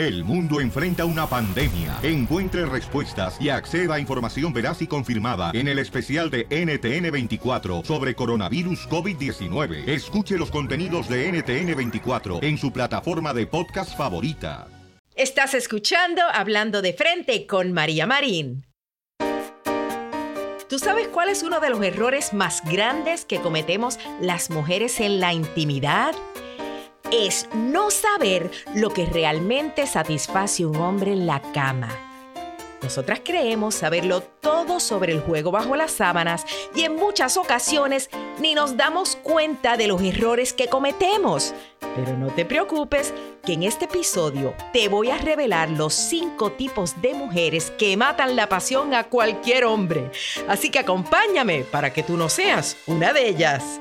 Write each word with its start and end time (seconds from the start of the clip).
El 0.00 0.24
mundo 0.24 0.62
enfrenta 0.62 1.04
una 1.04 1.26
pandemia. 1.26 1.98
Encuentre 2.02 2.64
respuestas 2.64 3.38
y 3.38 3.50
acceda 3.50 3.96
a 3.96 4.00
información 4.00 4.50
veraz 4.50 4.80
y 4.80 4.86
confirmada 4.86 5.50
en 5.52 5.68
el 5.68 5.78
especial 5.78 6.30
de 6.30 6.48
NTN24 6.48 7.84
sobre 7.84 8.14
coronavirus 8.14 8.88
COVID-19. 8.88 9.86
Escuche 9.86 10.38
los 10.38 10.50
contenidos 10.50 11.06
de 11.06 11.30
NTN24 11.30 12.42
en 12.42 12.56
su 12.56 12.72
plataforma 12.72 13.34
de 13.34 13.46
podcast 13.46 13.94
favorita. 13.94 14.68
Estás 15.16 15.52
escuchando 15.52 16.22
Hablando 16.32 16.80
de 16.80 16.94
Frente 16.94 17.46
con 17.46 17.74
María 17.74 18.06
Marín. 18.06 18.64
¿Tú 20.70 20.78
sabes 20.78 21.08
cuál 21.08 21.28
es 21.28 21.42
uno 21.42 21.60
de 21.60 21.68
los 21.68 21.82
errores 21.82 22.32
más 22.32 22.64
grandes 22.64 23.26
que 23.26 23.42
cometemos 23.42 23.98
las 24.22 24.48
mujeres 24.48 24.98
en 25.00 25.20
la 25.20 25.34
intimidad? 25.34 26.14
Es 27.12 27.48
no 27.54 27.90
saber 27.90 28.50
lo 28.74 28.90
que 28.90 29.06
realmente 29.06 29.86
satisface 29.86 30.62
a 30.62 30.68
un 30.68 30.76
hombre 30.76 31.12
en 31.12 31.26
la 31.26 31.40
cama. 31.52 31.88
Nosotras 32.82 33.20
creemos 33.22 33.74
saberlo 33.74 34.22
todo 34.22 34.80
sobre 34.80 35.12
el 35.12 35.20
juego 35.20 35.50
bajo 35.50 35.76
las 35.76 35.90
sábanas 35.90 36.46
y 36.74 36.82
en 36.82 36.96
muchas 36.96 37.36
ocasiones 37.36 38.08
ni 38.38 38.54
nos 38.54 38.76
damos 38.76 39.16
cuenta 39.16 39.76
de 39.76 39.86
los 39.86 40.00
errores 40.02 40.54
que 40.54 40.68
cometemos. 40.68 41.52
Pero 41.94 42.16
no 42.16 42.28
te 42.28 42.44
preocupes, 42.44 43.12
que 43.44 43.54
en 43.54 43.62
este 43.64 43.86
episodio 43.86 44.54
te 44.72 44.88
voy 44.88 45.10
a 45.10 45.18
revelar 45.18 45.70
los 45.70 45.94
cinco 45.94 46.52
tipos 46.52 47.00
de 47.00 47.14
mujeres 47.14 47.70
que 47.72 47.96
matan 47.96 48.36
la 48.36 48.48
pasión 48.48 48.94
a 48.94 49.04
cualquier 49.04 49.64
hombre. 49.64 50.10
Así 50.48 50.70
que 50.70 50.78
acompáñame 50.78 51.64
para 51.64 51.92
que 51.92 52.02
tú 52.02 52.16
no 52.16 52.28
seas 52.28 52.76
una 52.86 53.12
de 53.12 53.28
ellas. 53.28 53.80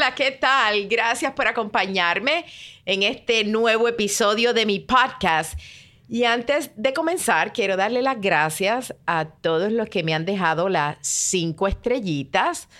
Hola, 0.00 0.14
¿qué 0.14 0.30
tal? 0.30 0.88
Gracias 0.88 1.34
por 1.34 1.46
acompañarme 1.46 2.46
en 2.86 3.02
este 3.02 3.44
nuevo 3.44 3.86
episodio 3.86 4.54
de 4.54 4.64
mi 4.64 4.80
podcast. 4.80 5.60
Y 6.08 6.24
antes 6.24 6.70
de 6.74 6.94
comenzar, 6.94 7.52
quiero 7.52 7.76
darle 7.76 8.00
las 8.00 8.18
gracias 8.18 8.94
a 9.04 9.26
todos 9.26 9.70
los 9.70 9.90
que 9.90 10.02
me 10.02 10.14
han 10.14 10.24
dejado 10.24 10.70
las 10.70 10.96
cinco 11.02 11.68
estrellitas 11.68 12.70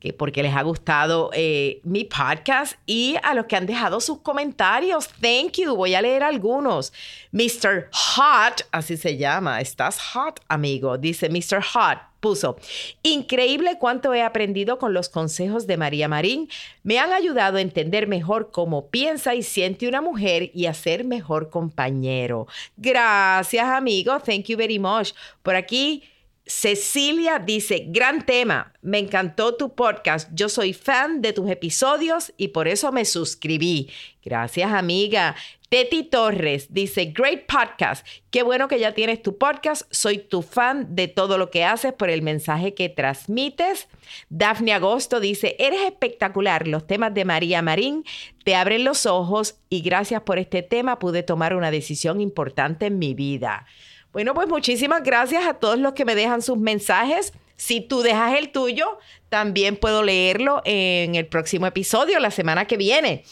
que 0.00 0.14
porque 0.14 0.42
les 0.42 0.56
ha 0.56 0.62
gustado 0.62 1.30
eh, 1.34 1.80
mi 1.84 2.04
podcast 2.04 2.78
y 2.86 3.16
a 3.22 3.34
los 3.34 3.44
que 3.44 3.56
han 3.56 3.66
dejado 3.66 4.00
sus 4.00 4.20
comentarios. 4.20 5.08
Thank 5.20 5.58
you. 5.58 5.76
Voy 5.76 5.94
a 5.94 6.02
leer 6.02 6.22
algunos. 6.22 6.92
Mr. 7.32 7.88
Hot, 7.92 8.66
así 8.72 8.96
se 8.96 9.18
llama. 9.18 9.60
Estás 9.60 10.00
hot, 10.00 10.40
amigo. 10.48 10.96
Dice 10.96 11.28
Mr. 11.28 11.62
Hot. 11.74 11.98
Puso, 12.20 12.56
increíble 13.02 13.78
cuánto 13.78 14.12
he 14.12 14.22
aprendido 14.22 14.78
con 14.78 14.92
los 14.92 15.08
consejos 15.08 15.66
de 15.66 15.78
María 15.78 16.06
Marín. 16.06 16.50
Me 16.82 16.98
han 16.98 17.14
ayudado 17.14 17.56
a 17.56 17.62
entender 17.62 18.06
mejor 18.06 18.50
cómo 18.50 18.88
piensa 18.88 19.34
y 19.34 19.42
siente 19.42 19.88
una 19.88 20.02
mujer 20.02 20.50
y 20.52 20.66
a 20.66 20.74
ser 20.74 21.04
mejor 21.04 21.48
compañero. 21.48 22.46
Gracias, 22.76 23.64
amigo. 23.66 24.20
Thank 24.20 24.46
you 24.46 24.58
very 24.58 24.78
much. 24.78 25.12
Por 25.42 25.54
aquí 25.54 26.04
Cecilia 26.46 27.38
dice, 27.38 27.84
gran 27.88 28.26
tema, 28.26 28.72
me 28.82 28.98
encantó 28.98 29.54
tu 29.56 29.74
podcast, 29.74 30.28
yo 30.32 30.48
soy 30.48 30.72
fan 30.72 31.22
de 31.22 31.32
tus 31.32 31.48
episodios 31.48 32.32
y 32.36 32.48
por 32.48 32.66
eso 32.66 32.90
me 32.90 33.04
suscribí. 33.04 33.90
Gracias 34.24 34.72
amiga. 34.72 35.36
Teti 35.70 36.02
Torres 36.02 36.66
dice, 36.74 37.12
great 37.14 37.46
podcast, 37.46 38.04
qué 38.32 38.42
bueno 38.42 38.66
que 38.66 38.80
ya 38.80 38.92
tienes 38.92 39.22
tu 39.22 39.38
podcast, 39.38 39.82
soy 39.92 40.18
tu 40.18 40.42
fan 40.42 40.96
de 40.96 41.06
todo 41.06 41.38
lo 41.38 41.50
que 41.50 41.64
haces 41.64 41.92
por 41.92 42.10
el 42.10 42.22
mensaje 42.22 42.74
que 42.74 42.88
transmites. 42.88 43.86
Daphne 44.30 44.72
Agosto 44.72 45.20
dice, 45.20 45.54
eres 45.60 45.82
espectacular, 45.82 46.66
los 46.66 46.88
temas 46.88 47.14
de 47.14 47.24
María 47.24 47.62
Marín 47.62 48.04
te 48.42 48.56
abren 48.56 48.82
los 48.82 49.06
ojos 49.06 49.60
y 49.68 49.82
gracias 49.82 50.22
por 50.22 50.40
este 50.40 50.62
tema 50.62 50.98
pude 50.98 51.22
tomar 51.22 51.54
una 51.54 51.70
decisión 51.70 52.20
importante 52.20 52.86
en 52.86 52.98
mi 52.98 53.14
vida. 53.14 53.64
Bueno, 54.12 54.34
pues 54.34 54.48
muchísimas 54.48 55.02
gracias 55.02 55.46
a 55.46 55.54
todos 55.54 55.78
los 55.78 55.92
que 55.92 56.04
me 56.04 56.14
dejan 56.14 56.42
sus 56.42 56.58
mensajes. 56.58 57.32
Si 57.56 57.80
tú 57.80 58.02
dejas 58.02 58.36
el 58.36 58.50
tuyo, 58.50 58.98
también 59.28 59.76
puedo 59.76 60.02
leerlo 60.02 60.62
en 60.64 61.14
el 61.14 61.26
próximo 61.26 61.66
episodio, 61.66 62.18
la 62.18 62.30
semana 62.30 62.66
que 62.66 62.76
viene. 62.76 63.24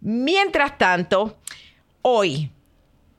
Mientras 0.00 0.76
tanto, 0.76 1.38
hoy 2.02 2.50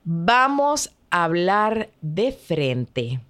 vamos 0.04 0.92
a 1.10 1.24
hablar 1.24 1.90
de 2.02 2.32
frente 2.32 3.22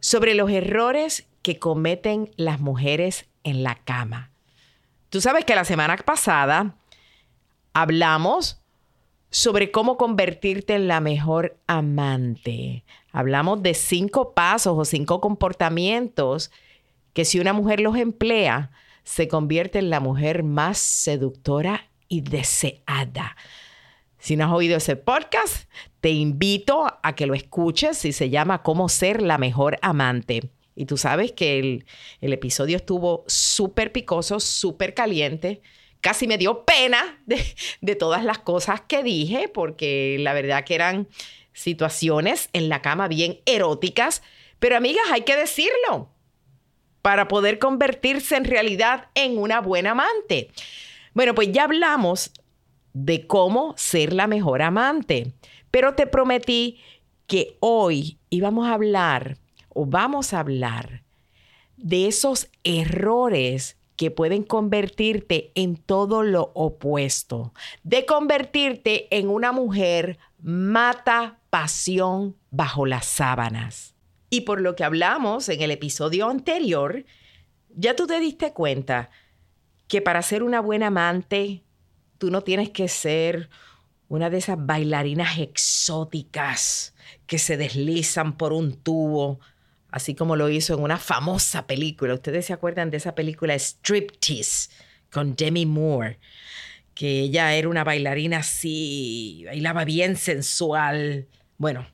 sobre 0.00 0.34
los 0.34 0.50
errores 0.50 1.26
que 1.42 1.58
cometen 1.58 2.30
las 2.36 2.60
mujeres 2.60 3.26
en 3.44 3.62
la 3.62 3.76
cama. 3.76 4.30
Tú 5.08 5.20
sabes 5.20 5.44
que 5.44 5.54
la 5.54 5.64
semana 5.64 5.96
pasada 5.96 6.76
hablamos 7.72 8.59
sobre 9.30 9.70
cómo 9.70 9.96
convertirte 9.96 10.74
en 10.74 10.88
la 10.88 11.00
mejor 11.00 11.56
amante. 11.66 12.84
Hablamos 13.12 13.62
de 13.62 13.74
cinco 13.74 14.34
pasos 14.34 14.76
o 14.76 14.84
cinco 14.84 15.20
comportamientos 15.20 16.50
que 17.12 17.24
si 17.24 17.40
una 17.40 17.52
mujer 17.52 17.80
los 17.80 17.96
emplea, 17.96 18.70
se 19.04 19.28
convierte 19.28 19.78
en 19.78 19.90
la 19.90 20.00
mujer 20.00 20.42
más 20.42 20.78
seductora 20.78 21.90
y 22.08 22.20
deseada. 22.20 23.36
Si 24.18 24.36
no 24.36 24.44
has 24.44 24.52
oído 24.52 24.76
ese 24.76 24.96
podcast, 24.96 25.68
te 26.00 26.10
invito 26.10 26.86
a 27.02 27.14
que 27.14 27.26
lo 27.26 27.34
escuches 27.34 28.04
y 28.04 28.12
se 28.12 28.30
llama 28.30 28.62
Cómo 28.62 28.88
ser 28.88 29.22
la 29.22 29.38
mejor 29.38 29.78
amante. 29.80 30.50
Y 30.76 30.86
tú 30.86 30.96
sabes 30.96 31.32
que 31.32 31.58
el, 31.58 31.86
el 32.20 32.32
episodio 32.32 32.76
estuvo 32.76 33.24
súper 33.26 33.92
picoso, 33.92 34.40
súper 34.40 34.94
caliente 34.94 35.62
casi 36.00 36.26
me 36.26 36.38
dio 36.38 36.64
pena 36.64 37.20
de, 37.26 37.94
todas 37.96 38.24
las 38.24 38.38
cosas 38.38 38.80
que 38.80 39.02
dije, 39.02 39.48
porque 39.48 40.16
la 40.20 40.32
verdad 40.32 40.64
que 40.64 40.74
eran 40.74 41.08
situaciones 41.52 42.48
en 42.52 42.68
la 42.68 42.82
cama 42.82 43.08
bien 43.08 43.40
eróticas, 43.46 44.22
pero 44.58 44.76
amigas, 44.76 45.04
hay 45.10 45.22
que 45.22 45.36
decirlo, 45.36 46.10
para 47.02 47.28
poder 47.28 47.58
convertirse 47.58 48.36
en 48.36 48.44
realidad 48.44 49.08
en 49.14 49.38
una 49.38 49.60
buena 49.60 49.92
amante. 49.92 50.50
Bueno, 51.14 51.34
pues 51.34 51.50
ya 51.52 51.64
hablamos 51.64 52.32
de 52.92 53.26
cómo 53.26 53.74
ser 53.76 54.12
la 54.12 54.26
mejor 54.26 54.62
amante, 54.62 55.32
pero 55.70 55.94
te 55.94 56.06
prometí 56.06 56.80
que 57.26 57.56
hoy 57.60 58.18
íbamos 58.28 58.66
a 58.66 58.74
hablar 58.74 59.38
o 59.68 59.86
vamos 59.86 60.32
a 60.32 60.40
hablar 60.40 61.04
de 61.76 62.08
esos 62.08 62.48
errores 62.64 63.76
que 64.00 64.10
pueden 64.10 64.44
convertirte 64.44 65.52
en 65.54 65.76
todo 65.76 66.22
lo 66.22 66.52
opuesto, 66.54 67.52
de 67.82 68.06
convertirte 68.06 69.14
en 69.14 69.28
una 69.28 69.52
mujer 69.52 70.18
mata 70.40 71.38
pasión 71.50 72.34
bajo 72.50 72.86
las 72.86 73.04
sábanas. 73.04 73.94
Y 74.30 74.40
por 74.40 74.62
lo 74.62 74.74
que 74.74 74.84
hablamos 74.84 75.50
en 75.50 75.60
el 75.60 75.70
episodio 75.70 76.30
anterior, 76.30 77.04
ya 77.76 77.94
tú 77.94 78.06
te 78.06 78.18
diste 78.20 78.54
cuenta 78.54 79.10
que 79.86 80.00
para 80.00 80.22
ser 80.22 80.44
una 80.44 80.62
buena 80.62 80.86
amante, 80.86 81.62
tú 82.16 82.30
no 82.30 82.40
tienes 82.40 82.70
que 82.70 82.88
ser 82.88 83.50
una 84.08 84.30
de 84.30 84.38
esas 84.38 84.56
bailarinas 84.64 85.38
exóticas 85.38 86.94
que 87.26 87.38
se 87.38 87.58
deslizan 87.58 88.38
por 88.38 88.54
un 88.54 88.76
tubo 88.76 89.40
así 89.90 90.14
como 90.14 90.36
lo 90.36 90.48
hizo 90.48 90.74
en 90.74 90.82
una 90.82 90.98
famosa 90.98 91.66
película. 91.66 92.14
Ustedes 92.14 92.46
se 92.46 92.52
acuerdan 92.52 92.90
de 92.90 92.98
esa 92.98 93.14
película 93.14 93.54
Striptease 93.58 94.70
con 95.10 95.34
Demi 95.34 95.66
Moore, 95.66 96.18
que 96.94 97.20
ella 97.20 97.54
era 97.54 97.68
una 97.68 97.84
bailarina 97.84 98.38
así, 98.38 99.44
bailaba 99.46 99.84
bien 99.84 100.16
sensual. 100.16 101.26
Bueno, 101.58 101.86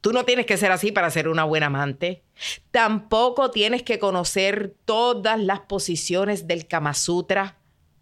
tú 0.00 0.12
no 0.12 0.24
tienes 0.24 0.46
que 0.46 0.56
ser 0.56 0.72
así 0.72 0.92
para 0.92 1.10
ser 1.10 1.28
una 1.28 1.44
buena 1.44 1.66
amante. 1.66 2.22
Tampoco 2.70 3.50
tienes 3.50 3.82
que 3.82 3.98
conocer 3.98 4.74
todas 4.84 5.40
las 5.40 5.60
posiciones 5.60 6.46
del 6.46 6.66
Kama 6.66 6.94
Sutra, 6.94 7.58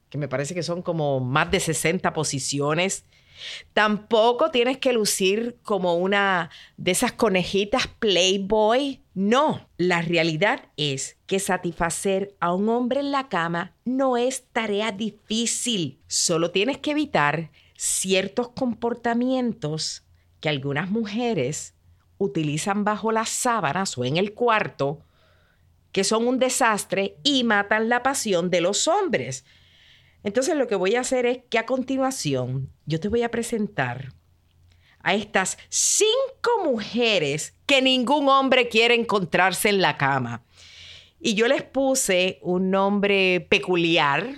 que 0.08 0.18
me 0.18 0.28
parece 0.28 0.54
que 0.54 0.62
son 0.62 0.82
como 0.82 1.20
más 1.20 1.50
de 1.50 1.60
60 1.60 2.12
posiciones. 2.12 3.04
Tampoco 3.72 4.50
tienes 4.50 4.78
que 4.78 4.92
lucir 4.92 5.58
como 5.62 5.96
una 5.96 6.50
de 6.76 6.90
esas 6.90 7.12
conejitas 7.12 7.86
Playboy. 7.98 9.00
No, 9.14 9.68
la 9.76 10.02
realidad 10.02 10.68
es 10.76 11.16
que 11.26 11.38
satisfacer 11.38 12.34
a 12.40 12.54
un 12.54 12.68
hombre 12.68 13.00
en 13.00 13.10
la 13.10 13.28
cama 13.28 13.74
no 13.84 14.16
es 14.16 14.44
tarea 14.52 14.92
difícil. 14.92 16.00
Solo 16.06 16.50
tienes 16.50 16.78
que 16.78 16.92
evitar 16.92 17.50
ciertos 17.76 18.50
comportamientos 18.50 20.04
que 20.40 20.48
algunas 20.48 20.90
mujeres 20.90 21.74
utilizan 22.18 22.84
bajo 22.84 23.12
las 23.12 23.28
sábanas 23.28 23.98
o 23.98 24.04
en 24.04 24.16
el 24.16 24.34
cuarto, 24.34 25.00
que 25.90 26.04
son 26.04 26.26
un 26.26 26.38
desastre 26.38 27.16
y 27.22 27.44
matan 27.44 27.88
la 27.88 28.02
pasión 28.02 28.50
de 28.50 28.60
los 28.60 28.88
hombres. 28.88 29.44
Entonces 30.24 30.56
lo 30.56 30.66
que 30.66 30.74
voy 30.74 30.94
a 30.94 31.00
hacer 31.00 31.26
es 31.26 31.38
que 31.50 31.58
a 31.58 31.66
continuación 31.66 32.70
yo 32.86 33.00
te 33.00 33.08
voy 33.08 33.22
a 33.22 33.30
presentar 33.30 34.12
a 35.02 35.14
estas 35.14 35.58
cinco 35.68 36.64
mujeres 36.64 37.54
que 37.66 37.82
ningún 37.82 38.28
hombre 38.28 38.68
quiere 38.68 38.94
encontrarse 38.94 39.68
en 39.68 39.80
la 39.82 39.96
cama. 39.96 40.44
Y 41.20 41.34
yo 41.34 41.48
les 41.48 41.62
puse 41.62 42.38
un 42.42 42.70
nombre 42.70 43.46
peculiar 43.48 44.34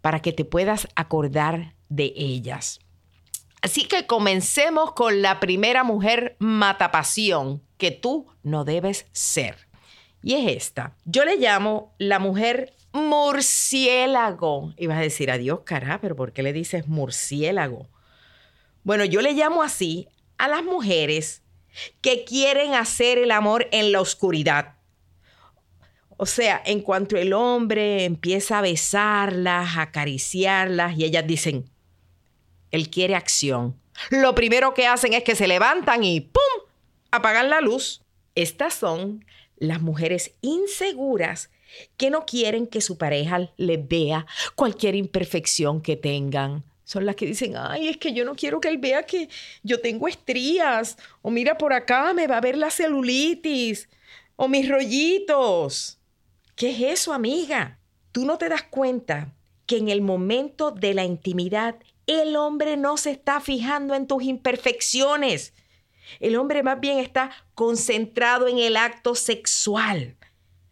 para 0.00 0.20
que 0.20 0.32
te 0.32 0.44
puedas 0.44 0.88
acordar 0.94 1.74
de 1.88 2.12
ellas. 2.16 2.80
Así 3.62 3.84
que 3.84 4.06
comencemos 4.06 4.92
con 4.92 5.22
la 5.22 5.40
primera 5.40 5.82
mujer 5.82 6.36
matapasión 6.38 7.62
que 7.78 7.90
tú 7.90 8.26
no 8.42 8.64
debes 8.64 9.06
ser. 9.12 9.66
Y 10.22 10.34
es 10.34 10.56
esta. 10.56 10.96
Yo 11.04 11.24
le 11.24 11.36
llamo 11.36 11.94
la 11.98 12.18
mujer 12.18 12.74
murciélago. 12.96 14.74
Y 14.76 14.86
vas 14.86 14.98
a 14.98 15.02
decir, 15.02 15.30
adiós, 15.30 15.60
cara, 15.64 16.00
pero 16.00 16.16
¿por 16.16 16.32
qué 16.32 16.42
le 16.42 16.52
dices 16.52 16.88
murciélago? 16.88 17.88
Bueno, 18.82 19.04
yo 19.04 19.20
le 19.20 19.32
llamo 19.32 19.62
así 19.62 20.08
a 20.38 20.48
las 20.48 20.64
mujeres 20.64 21.42
que 22.00 22.24
quieren 22.24 22.74
hacer 22.74 23.18
el 23.18 23.30
amor 23.30 23.68
en 23.72 23.92
la 23.92 24.00
oscuridad. 24.00 24.74
O 26.16 26.26
sea, 26.26 26.62
en 26.64 26.80
cuanto 26.80 27.16
el 27.16 27.32
hombre 27.32 28.04
empieza 28.04 28.58
a 28.58 28.62
besarlas, 28.62 29.76
a 29.76 29.82
acariciarlas, 29.82 30.96
y 30.96 31.04
ellas 31.04 31.26
dicen, 31.26 31.68
él 32.70 32.88
quiere 32.88 33.14
acción. 33.14 33.78
Lo 34.10 34.34
primero 34.34 34.72
que 34.72 34.86
hacen 34.86 35.12
es 35.12 35.22
que 35.24 35.34
se 35.34 35.46
levantan 35.46 36.04
y 36.04 36.20
¡pum! 36.20 36.70
apagan 37.10 37.50
la 37.50 37.60
luz. 37.60 38.02
Estas 38.34 38.74
son 38.74 39.24
las 39.56 39.80
mujeres 39.80 40.34
inseguras 40.40 41.50
que 41.96 42.10
no 42.10 42.24
quieren 42.26 42.66
que 42.66 42.80
su 42.80 42.98
pareja 42.98 43.50
les 43.56 43.88
vea 43.88 44.26
cualquier 44.54 44.94
imperfección 44.94 45.80
que 45.80 45.96
tengan. 45.96 46.64
Son 46.84 47.04
las 47.04 47.16
que 47.16 47.26
dicen, 47.26 47.54
ay, 47.56 47.88
es 47.88 47.96
que 47.96 48.12
yo 48.12 48.24
no 48.24 48.36
quiero 48.36 48.60
que 48.60 48.68
él 48.68 48.78
vea 48.78 49.02
que 49.02 49.28
yo 49.64 49.80
tengo 49.80 50.06
estrías. 50.06 50.96
O 51.20 51.30
mira 51.30 51.58
por 51.58 51.72
acá, 51.72 52.12
me 52.14 52.28
va 52.28 52.38
a 52.38 52.40
ver 52.40 52.56
la 52.56 52.70
celulitis. 52.70 53.88
O 54.36 54.46
mis 54.46 54.68
rollitos. 54.68 55.98
¿Qué 56.54 56.70
es 56.70 57.00
eso, 57.00 57.12
amiga? 57.12 57.80
Tú 58.12 58.24
no 58.24 58.38
te 58.38 58.48
das 58.48 58.62
cuenta 58.62 59.34
que 59.66 59.78
en 59.78 59.88
el 59.88 60.00
momento 60.00 60.70
de 60.70 60.94
la 60.94 61.04
intimidad 61.04 61.76
el 62.06 62.36
hombre 62.36 62.76
no 62.76 62.96
se 62.96 63.10
está 63.10 63.40
fijando 63.40 63.94
en 63.94 64.06
tus 64.06 64.22
imperfecciones. 64.22 65.54
El 66.20 66.36
hombre 66.36 66.62
más 66.62 66.78
bien 66.78 66.98
está 66.98 67.30
concentrado 67.54 68.46
en 68.46 68.58
el 68.58 68.76
acto 68.76 69.16
sexual. 69.16 70.16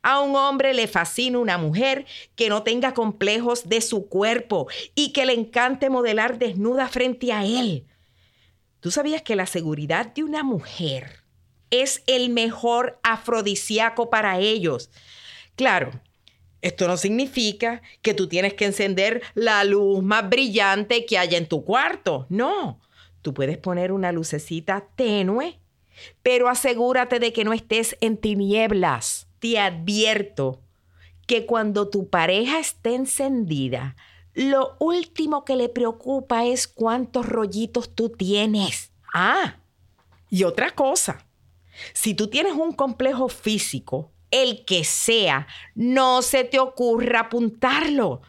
A 0.04 0.20
un 0.20 0.36
hombre 0.36 0.74
le 0.74 0.86
fascina 0.86 1.38
una 1.38 1.56
mujer 1.56 2.04
que 2.36 2.50
no 2.50 2.62
tenga 2.62 2.92
complejos 2.92 3.70
de 3.70 3.80
su 3.80 4.06
cuerpo 4.06 4.68
y 4.94 5.14
que 5.14 5.24
le 5.24 5.32
encante 5.32 5.88
modelar 5.88 6.38
desnuda 6.38 6.88
frente 6.88 7.32
a 7.32 7.42
él. 7.46 7.86
¿Tú 8.80 8.90
sabías 8.90 9.22
que 9.22 9.34
la 9.34 9.46
seguridad 9.46 10.12
de 10.12 10.22
una 10.22 10.42
mujer 10.42 11.20
es 11.70 12.02
el 12.06 12.28
mejor 12.28 13.00
afrodisíaco 13.02 14.10
para 14.10 14.38
ellos? 14.40 14.90
Claro, 15.56 15.90
esto 16.60 16.86
no 16.86 16.98
significa 16.98 17.80
que 18.02 18.12
tú 18.12 18.28
tienes 18.28 18.52
que 18.52 18.66
encender 18.66 19.22
la 19.32 19.64
luz 19.64 20.02
más 20.02 20.28
brillante 20.28 21.06
que 21.06 21.16
haya 21.16 21.38
en 21.38 21.48
tu 21.48 21.64
cuarto. 21.64 22.26
No, 22.28 22.78
tú 23.22 23.32
puedes 23.32 23.56
poner 23.56 23.90
una 23.90 24.12
lucecita 24.12 24.86
tenue, 24.96 25.60
pero 26.22 26.50
asegúrate 26.50 27.20
de 27.20 27.32
que 27.32 27.44
no 27.44 27.54
estés 27.54 27.96
en 28.02 28.18
tinieblas 28.18 29.28
te 29.44 29.58
advierto 29.58 30.62
que 31.26 31.44
cuando 31.44 31.90
tu 31.90 32.08
pareja 32.08 32.58
esté 32.58 32.94
encendida, 32.94 33.94
lo 34.32 34.74
último 34.80 35.44
que 35.44 35.54
le 35.54 35.68
preocupa 35.68 36.46
es 36.46 36.66
cuántos 36.66 37.26
rollitos 37.26 37.94
tú 37.94 38.08
tienes. 38.08 38.90
Ah, 39.12 39.58
y 40.30 40.44
otra 40.44 40.70
cosa, 40.70 41.26
si 41.92 42.14
tú 42.14 42.28
tienes 42.28 42.54
un 42.54 42.72
complejo 42.72 43.28
físico, 43.28 44.12
el 44.30 44.64
que 44.64 44.82
sea, 44.82 45.46
no 45.74 46.22
se 46.22 46.44
te 46.44 46.58
ocurra 46.58 47.20
apuntarlo 47.20 48.22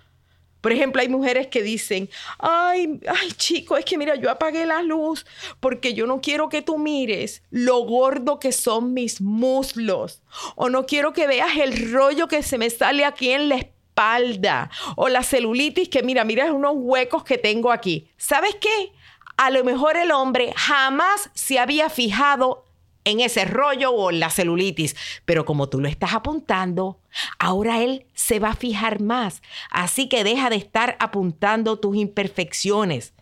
por 0.65 0.73
ejemplo, 0.73 0.99
hay 0.99 1.09
mujeres 1.09 1.45
que 1.45 1.61
dicen, 1.61 2.09
ay, 2.39 2.99
ay, 3.07 3.31
chico, 3.33 3.77
es 3.77 3.85
que 3.85 3.99
mira, 3.99 4.15
yo 4.15 4.31
apagué 4.31 4.65
la 4.65 4.81
luz 4.81 5.23
porque 5.59 5.93
yo 5.93 6.07
no 6.07 6.21
quiero 6.21 6.49
que 6.49 6.63
tú 6.63 6.79
mires 6.79 7.43
lo 7.51 7.81
gordo 7.81 8.39
que 8.39 8.51
son 8.51 8.91
mis 8.91 9.21
muslos. 9.21 10.23
O 10.55 10.69
no 10.69 10.87
quiero 10.87 11.13
que 11.13 11.27
veas 11.27 11.55
el 11.57 11.93
rollo 11.93 12.27
que 12.27 12.41
se 12.41 12.57
me 12.57 12.71
sale 12.71 13.05
aquí 13.05 13.29
en 13.29 13.47
la 13.47 13.57
espalda. 13.57 14.71
O 14.95 15.07
la 15.07 15.21
celulitis 15.21 15.87
que 15.87 16.01
mira, 16.01 16.23
mira 16.23 16.51
unos 16.51 16.73
huecos 16.77 17.23
que 17.23 17.37
tengo 17.37 17.71
aquí. 17.71 18.07
¿Sabes 18.17 18.55
qué? 18.59 18.91
A 19.37 19.51
lo 19.51 19.63
mejor 19.63 19.97
el 19.97 20.11
hombre 20.11 20.51
jamás 20.55 21.29
se 21.35 21.59
había 21.59 21.91
fijado 21.91 22.64
en 23.05 23.21
ese 23.21 23.45
rollo 23.45 23.91
o 23.91 24.11
en 24.11 24.19
la 24.19 24.29
celulitis. 24.29 24.95
Pero 25.23 25.45
como 25.45 25.69
tú 25.69 25.79
lo 25.79 25.87
estás 25.87 26.13
apuntando, 26.13 26.99
ahora 27.39 27.81
él 27.81 28.05
se 28.13 28.39
va 28.39 28.49
a 28.49 28.55
fijar 28.55 29.01
más. 29.01 29.41
Así 29.71 30.09
que 30.09 30.23
deja 30.23 30.49
de 30.49 30.57
estar 30.57 30.97
apuntando 30.99 31.79
tus 31.79 31.95
imperfecciones. 31.95 33.13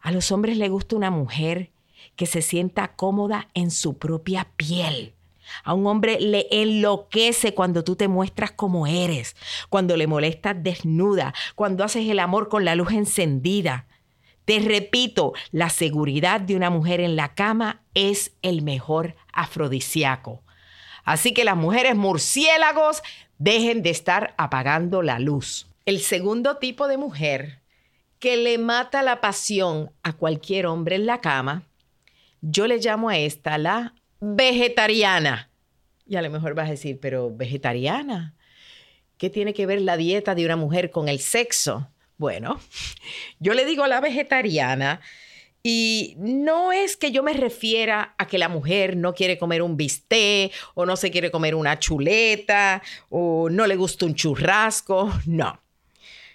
A 0.00 0.10
los 0.10 0.32
hombres 0.32 0.56
les 0.56 0.70
gusta 0.70 0.96
una 0.96 1.10
mujer 1.10 1.70
que 2.16 2.26
se 2.26 2.42
sienta 2.42 2.96
cómoda 2.96 3.48
en 3.54 3.70
su 3.70 3.98
propia 3.98 4.48
piel. 4.56 5.14
A 5.64 5.74
un 5.74 5.86
hombre 5.86 6.18
le 6.20 6.46
enloquece 6.50 7.54
cuando 7.54 7.84
tú 7.84 7.96
te 7.96 8.08
muestras 8.08 8.52
como 8.52 8.86
eres, 8.86 9.36
cuando 9.68 9.96
le 9.96 10.06
molestas 10.06 10.56
desnuda, 10.58 11.34
cuando 11.54 11.84
haces 11.84 12.08
el 12.08 12.18
amor 12.18 12.48
con 12.48 12.64
la 12.64 12.74
luz 12.74 12.92
encendida. 12.92 13.86
Te 14.44 14.58
repito, 14.58 15.32
la 15.52 15.70
seguridad 15.70 16.40
de 16.40 16.56
una 16.56 16.70
mujer 16.70 17.00
en 17.00 17.16
la 17.16 17.34
cama 17.34 17.82
es 17.94 18.32
el 18.42 18.62
mejor 18.62 19.14
afrodisíaco. 19.32 20.42
Así 21.04 21.32
que 21.32 21.44
las 21.44 21.56
mujeres 21.56 21.96
murciélagos 21.96 23.02
dejen 23.38 23.82
de 23.82 23.90
estar 23.90 24.34
apagando 24.38 25.02
la 25.02 25.18
luz. 25.18 25.66
El 25.84 26.00
segundo 26.00 26.58
tipo 26.58 26.88
de 26.88 26.96
mujer 26.96 27.60
que 28.18 28.36
le 28.36 28.58
mata 28.58 29.02
la 29.02 29.20
pasión 29.20 29.90
a 30.02 30.12
cualquier 30.12 30.66
hombre 30.66 30.94
en 30.94 31.06
la 31.06 31.20
cama, 31.20 31.64
yo 32.40 32.66
le 32.66 32.78
llamo 32.78 33.08
a 33.08 33.18
esta 33.18 33.58
la 33.58 33.94
vegetariana. 34.20 35.50
Y 36.06 36.16
a 36.16 36.22
lo 36.22 36.30
mejor 36.30 36.54
vas 36.54 36.68
a 36.68 36.72
decir, 36.72 36.98
pero 37.00 37.34
vegetariana, 37.34 38.34
¿qué 39.18 39.30
tiene 39.30 39.54
que 39.54 39.66
ver 39.66 39.80
la 39.80 39.96
dieta 39.96 40.34
de 40.34 40.44
una 40.44 40.56
mujer 40.56 40.90
con 40.90 41.08
el 41.08 41.18
sexo? 41.18 41.88
Bueno, 42.22 42.60
yo 43.40 43.52
le 43.52 43.64
digo 43.64 43.84
la 43.88 44.00
vegetariana 44.00 45.00
y 45.60 46.14
no 46.18 46.70
es 46.70 46.96
que 46.96 47.10
yo 47.10 47.24
me 47.24 47.32
refiera 47.32 48.14
a 48.16 48.28
que 48.28 48.38
la 48.38 48.48
mujer 48.48 48.96
no 48.96 49.12
quiere 49.12 49.38
comer 49.38 49.60
un 49.60 49.76
bistec 49.76 50.52
o 50.74 50.86
no 50.86 50.94
se 50.94 51.10
quiere 51.10 51.32
comer 51.32 51.56
una 51.56 51.80
chuleta 51.80 52.80
o 53.08 53.48
no 53.50 53.66
le 53.66 53.74
gusta 53.74 54.06
un 54.06 54.14
churrasco, 54.14 55.12
no. 55.26 55.60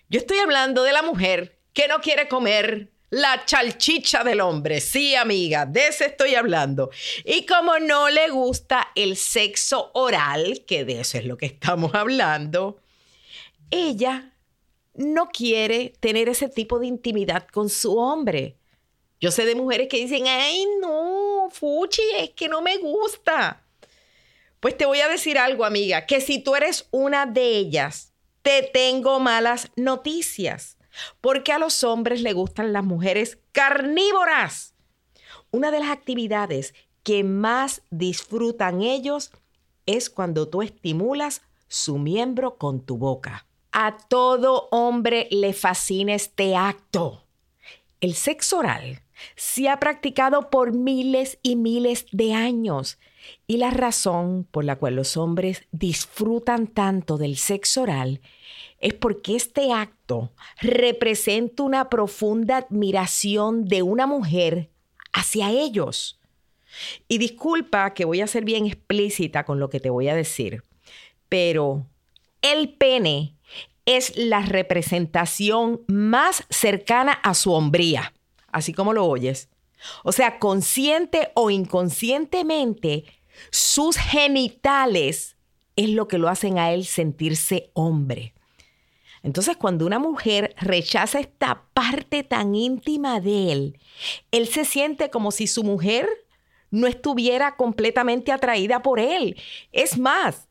Yo 0.10 0.20
estoy 0.20 0.40
hablando 0.40 0.84
de 0.84 0.92
la 0.92 1.04
mujer 1.04 1.58
que 1.72 1.88
no 1.88 2.02
quiere 2.02 2.28
comer 2.28 2.92
la 3.10 3.46
chalchicha 3.46 4.26
del 4.26 4.42
hombre. 4.42 4.82
Sí, 4.82 5.16
amiga, 5.16 5.66
de 5.66 5.88
eso 5.88 6.04
estoy 6.04 6.36
hablando. 6.36 6.90
Y 7.24 7.46
como 7.46 7.80
no 7.80 8.10
le 8.10 8.28
gusta 8.28 8.90
el 8.94 9.16
sexo 9.16 9.92
oral, 9.94 10.66
que 10.68 10.84
de 10.84 11.00
eso 11.00 11.18
es 11.18 11.24
lo 11.24 11.38
que 11.38 11.46
estamos 11.46 11.96
hablando, 11.96 12.82
ella 13.72 14.34
no 14.98 15.30
quiere 15.30 15.94
tener 16.00 16.28
ese 16.28 16.50
tipo 16.50 16.80
de 16.80 16.88
intimidad 16.88 17.48
con 17.48 17.70
su 17.70 17.98
hombre. 17.98 18.58
Yo 19.20 19.32
sé 19.32 19.46
de 19.46 19.56
mujeres 19.56 19.88
que 19.88 19.98
dicen, 19.98 20.28
ay, 20.28 20.66
no, 20.82 21.48
Fuchi, 21.50 22.02
es 22.18 22.32
que 22.32 22.48
no 22.48 22.62
me 22.62 22.78
gusta. 22.78 23.64
Pues 24.60 24.78
te 24.78 24.86
voy 24.86 25.00
a 25.02 25.08
decir 25.08 25.38
algo, 25.38 25.66
amiga, 25.66 26.06
que 26.06 26.22
si 26.22 26.40
tú 26.40 26.56
eres 26.56 26.88
una 26.92 27.26
de 27.26 27.58
ellas, 27.58 28.14
te 28.42 28.64
tengo 28.64 29.20
malas 29.20 29.72
noticias, 29.76 30.78
porque 31.22 31.52
a 31.52 31.60
los 31.60 31.84
hombres 31.84 32.22
le 32.22 32.34
gustan 32.34 32.74
las 32.74 32.84
mujeres 32.84 33.40
carnívoras. 33.52 34.74
Una 35.52 35.72
de 35.72 35.80
las 35.80 35.90
actividades 35.90 36.74
que 37.04 37.24
más 37.24 37.82
disfrutan 37.90 38.82
ellos 38.82 39.32
es 39.86 40.10
cuando 40.10 40.48
tú 40.48 40.62
estimulas 40.62 41.42
su 41.68 41.98
miembro 41.98 42.58
con 42.58 42.86
tu 42.86 42.98
boca. 42.98 43.47
A 43.72 43.98
todo 43.98 44.68
hombre 44.72 45.28
le 45.32 45.54
fascina 45.54 46.16
este 46.16 46.56
acto. 46.56 47.24
El 48.02 48.14
sexo 48.14 48.60
oral 48.60 49.02
se 49.36 49.70
ha 49.70 49.80
practicado 49.80 50.50
por 50.50 50.74
miles 50.74 51.40
y 51.42 51.56
miles 51.56 52.06
de 52.12 52.34
años 52.34 53.00
y 53.48 53.58
la 53.58 53.72
razón 53.72 54.48
por 54.50 54.64
la 54.64 54.78
cual 54.78 54.96
los 54.96 55.18
hombres 55.18 55.64
disfrutan 55.72 56.68
tanto 56.68 57.18
del 57.18 57.38
sexo 57.38 57.84
oral 57.84 58.22
es 58.80 58.94
porque 58.94 59.36
este 59.36 59.72
acto 59.74 60.32
representa 60.62 61.64
una 61.64 61.90
profunda 61.90 62.58
admiración 62.58 63.66
de 63.66 63.82
una 63.82 64.06
mujer 64.06 64.70
hacia 65.14 65.52
ellos. 65.52 66.20
Y 67.08 67.18
disculpa 67.18 67.94
que 67.94 68.06
voy 68.06 68.22
a 68.22 68.28
ser 68.28 68.46
bien 68.46 68.66
explícita 68.66 69.46
con 69.46 69.60
lo 69.60 69.70
que 69.70 69.80
te 69.80 69.90
voy 69.90 70.10
a 70.10 70.16
decir, 70.16 70.64
pero 71.28 71.86
el 72.42 72.74
pene 72.74 73.37
es 73.88 74.16
la 74.16 74.42
representación 74.42 75.82
más 75.88 76.44
cercana 76.50 77.14
a 77.14 77.34
su 77.34 77.54
hombría, 77.54 78.14
así 78.52 78.74
como 78.74 78.94
lo 78.94 79.06
oyes. 79.06 79.50
O 80.04 80.12
sea, 80.12 80.38
consciente 80.38 81.32
o 81.34 81.50
inconscientemente, 81.50 83.06
sus 83.50 83.98
genitales 83.98 85.38
es 85.76 85.90
lo 85.90 86.08
que 86.08 86.18
lo 86.18 86.28
hacen 86.28 86.60
a 86.60 86.72
él 86.74 86.86
sentirse 86.86 87.72
hombre. 87.74 88.34
Entonces, 89.24 89.56
cuando 89.56 89.86
una 89.86 90.00
mujer 90.00 90.54
rechaza 90.60 91.20
esta 91.20 91.64
parte 91.74 92.24
tan 92.24 92.56
íntima 92.56 93.22
de 93.22 93.52
él, 93.52 93.80
él 94.32 94.48
se 94.48 94.66
siente 94.66 95.10
como 95.10 95.32
si 95.32 95.48
su 95.48 95.64
mujer 95.64 96.08
no 96.72 96.88
estuviera 96.88 97.56
completamente 97.56 98.34
atraída 98.34 98.82
por 98.82 99.00
él. 99.00 99.42
Es 99.72 99.98
más, 99.98 100.48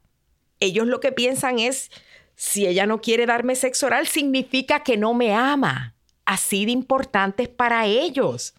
ellos 0.59 0.87
lo 0.87 1.01
que 1.01 1.13
piensan 1.13 1.59
es, 1.59 1.91
si 2.37 2.67
ella 2.67 2.87
no 2.87 3.01
quiere 3.01 3.25
darme 3.25 3.57
sexo 3.57 3.87
oral, 3.87 4.07
significa 4.07 4.83
que 4.83 4.99
no 4.99 5.15
me 5.15 5.35
ama. 5.35 5.95
Así 6.27 6.67
de 6.67 6.73
importante 6.73 7.45
es 7.45 7.49
para 7.49 7.87
ellos. 7.87 8.55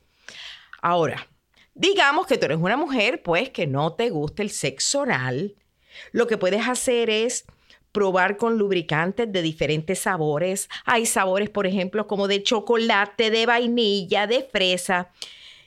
Ahora, 0.81 1.27
digamos 1.75 2.25
que 2.25 2.37
tú 2.37 2.45
eres 2.45 2.57
una 2.57 2.75
mujer, 2.75 3.21
pues, 3.21 3.51
que 3.51 3.67
no 3.67 3.93
te 3.93 4.09
gusta 4.09 4.41
el 4.41 4.49
sexo 4.49 5.01
oral. 5.01 5.55
Lo 6.11 6.25
que 6.25 6.37
puedes 6.37 6.67
hacer 6.67 7.11
es 7.11 7.45
probar 7.91 8.37
con 8.37 8.57
lubricantes 8.57 9.31
de 9.31 9.41
diferentes 9.43 9.99
sabores. 9.99 10.69
Hay 10.85 11.05
sabores, 11.05 11.49
por 11.51 11.67
ejemplo, 11.67 12.07
como 12.07 12.27
de 12.27 12.41
chocolate, 12.41 13.29
de 13.29 13.45
vainilla, 13.45 14.25
de 14.25 14.43
fresa. 14.43 15.11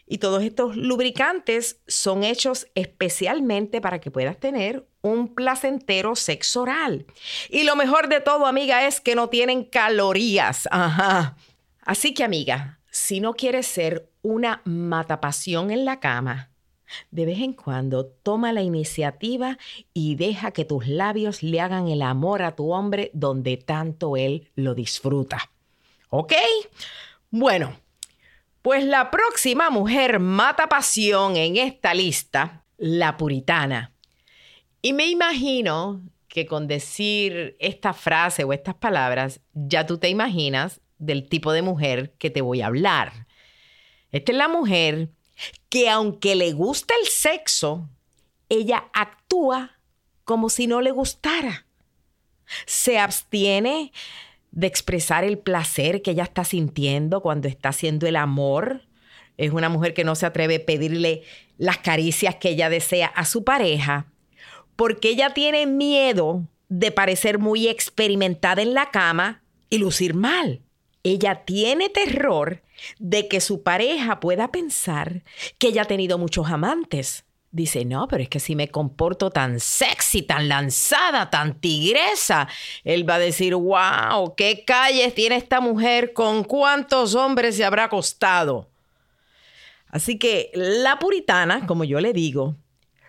Y 0.06 0.18
todos 0.18 0.42
estos 0.42 0.76
lubricantes 0.76 1.80
son 1.86 2.24
hechos 2.24 2.66
especialmente 2.74 3.80
para 3.80 4.00
que 4.00 4.10
puedas 4.10 4.38
tener 4.40 4.89
un 5.02 5.34
placentero 5.34 6.16
sexo 6.16 6.62
oral. 6.62 7.06
Y 7.48 7.64
lo 7.64 7.76
mejor 7.76 8.08
de 8.08 8.20
todo, 8.20 8.46
amiga, 8.46 8.86
es 8.86 9.00
que 9.00 9.14
no 9.14 9.28
tienen 9.28 9.64
calorías. 9.64 10.68
Ajá. 10.70 11.36
Así 11.82 12.14
que, 12.14 12.24
amiga, 12.24 12.78
si 12.90 13.20
no 13.20 13.34
quieres 13.34 13.66
ser 13.66 14.08
una 14.22 14.62
matapasión 14.64 15.70
en 15.70 15.84
la 15.84 16.00
cama, 16.00 16.50
de 17.10 17.26
vez 17.26 17.38
en 17.38 17.52
cuando 17.52 18.06
toma 18.06 18.52
la 18.52 18.62
iniciativa 18.62 19.58
y 19.94 20.16
deja 20.16 20.50
que 20.50 20.64
tus 20.64 20.86
labios 20.86 21.42
le 21.42 21.60
hagan 21.60 21.88
el 21.88 22.02
amor 22.02 22.42
a 22.42 22.56
tu 22.56 22.72
hombre 22.72 23.10
donde 23.14 23.56
tanto 23.56 24.16
él 24.16 24.50
lo 24.56 24.74
disfruta. 24.74 25.50
¿Ok? 26.10 26.32
Bueno, 27.30 27.76
pues 28.62 28.84
la 28.84 29.10
próxima 29.10 29.70
mujer 29.70 30.18
mata 30.18 30.68
pasión 30.68 31.36
en 31.36 31.56
esta 31.56 31.94
lista, 31.94 32.64
la 32.76 33.16
puritana. 33.16 33.92
Y 34.82 34.92
me 34.92 35.06
imagino 35.08 36.02
que 36.28 36.46
con 36.46 36.68
decir 36.68 37.56
esta 37.58 37.92
frase 37.92 38.44
o 38.44 38.52
estas 38.52 38.74
palabras, 38.76 39.40
ya 39.52 39.84
tú 39.84 39.98
te 39.98 40.08
imaginas 40.08 40.80
del 40.98 41.28
tipo 41.28 41.52
de 41.52 41.62
mujer 41.62 42.12
que 42.18 42.30
te 42.30 42.40
voy 42.40 42.62
a 42.62 42.66
hablar. 42.66 43.26
Esta 44.12 44.32
es 44.32 44.38
la 44.38 44.48
mujer 44.48 45.10
que 45.68 45.88
aunque 45.90 46.36
le 46.36 46.52
gusta 46.52 46.94
el 47.02 47.08
sexo, 47.08 47.88
ella 48.48 48.88
actúa 48.92 49.78
como 50.24 50.48
si 50.48 50.66
no 50.66 50.80
le 50.80 50.92
gustara. 50.92 51.66
Se 52.66 52.98
abstiene 52.98 53.92
de 54.50 54.66
expresar 54.66 55.24
el 55.24 55.38
placer 55.38 56.02
que 56.02 56.12
ella 56.12 56.24
está 56.24 56.44
sintiendo 56.44 57.22
cuando 57.22 57.48
está 57.48 57.70
haciendo 57.70 58.06
el 58.06 58.16
amor. 58.16 58.82
Es 59.36 59.52
una 59.52 59.68
mujer 59.68 59.94
que 59.94 60.04
no 60.04 60.14
se 60.14 60.26
atreve 60.26 60.56
a 60.56 60.66
pedirle 60.66 61.22
las 61.58 61.78
caricias 61.78 62.36
que 62.36 62.50
ella 62.50 62.68
desea 62.68 63.06
a 63.06 63.24
su 63.24 63.44
pareja 63.44 64.06
porque 64.80 65.10
ella 65.10 65.34
tiene 65.34 65.66
miedo 65.66 66.48
de 66.70 66.90
parecer 66.90 67.38
muy 67.38 67.68
experimentada 67.68 68.62
en 68.62 68.72
la 68.72 68.90
cama 68.90 69.42
y 69.68 69.76
lucir 69.76 70.14
mal. 70.14 70.62
Ella 71.02 71.44
tiene 71.44 71.90
terror 71.90 72.62
de 72.98 73.28
que 73.28 73.42
su 73.42 73.62
pareja 73.62 74.20
pueda 74.20 74.50
pensar 74.50 75.22
que 75.58 75.66
ella 75.68 75.82
ha 75.82 75.84
tenido 75.84 76.16
muchos 76.16 76.48
amantes. 76.48 77.26
Dice, 77.50 77.84
no, 77.84 78.08
pero 78.08 78.22
es 78.22 78.30
que 78.30 78.40
si 78.40 78.56
me 78.56 78.68
comporto 78.68 79.28
tan 79.28 79.60
sexy, 79.60 80.22
tan 80.22 80.48
lanzada, 80.48 81.28
tan 81.28 81.60
tigresa, 81.60 82.48
él 82.82 83.06
va 83.06 83.16
a 83.16 83.18
decir, 83.18 83.54
wow, 83.54 84.34
qué 84.34 84.64
calles 84.64 85.14
tiene 85.14 85.36
esta 85.36 85.60
mujer, 85.60 86.14
con 86.14 86.42
cuántos 86.42 87.14
hombres 87.14 87.54
se 87.54 87.66
habrá 87.66 87.84
acostado. 87.84 88.70
Así 89.88 90.18
que 90.18 90.50
la 90.54 90.98
puritana, 90.98 91.66
como 91.66 91.84
yo 91.84 92.00
le 92.00 92.14
digo, 92.14 92.56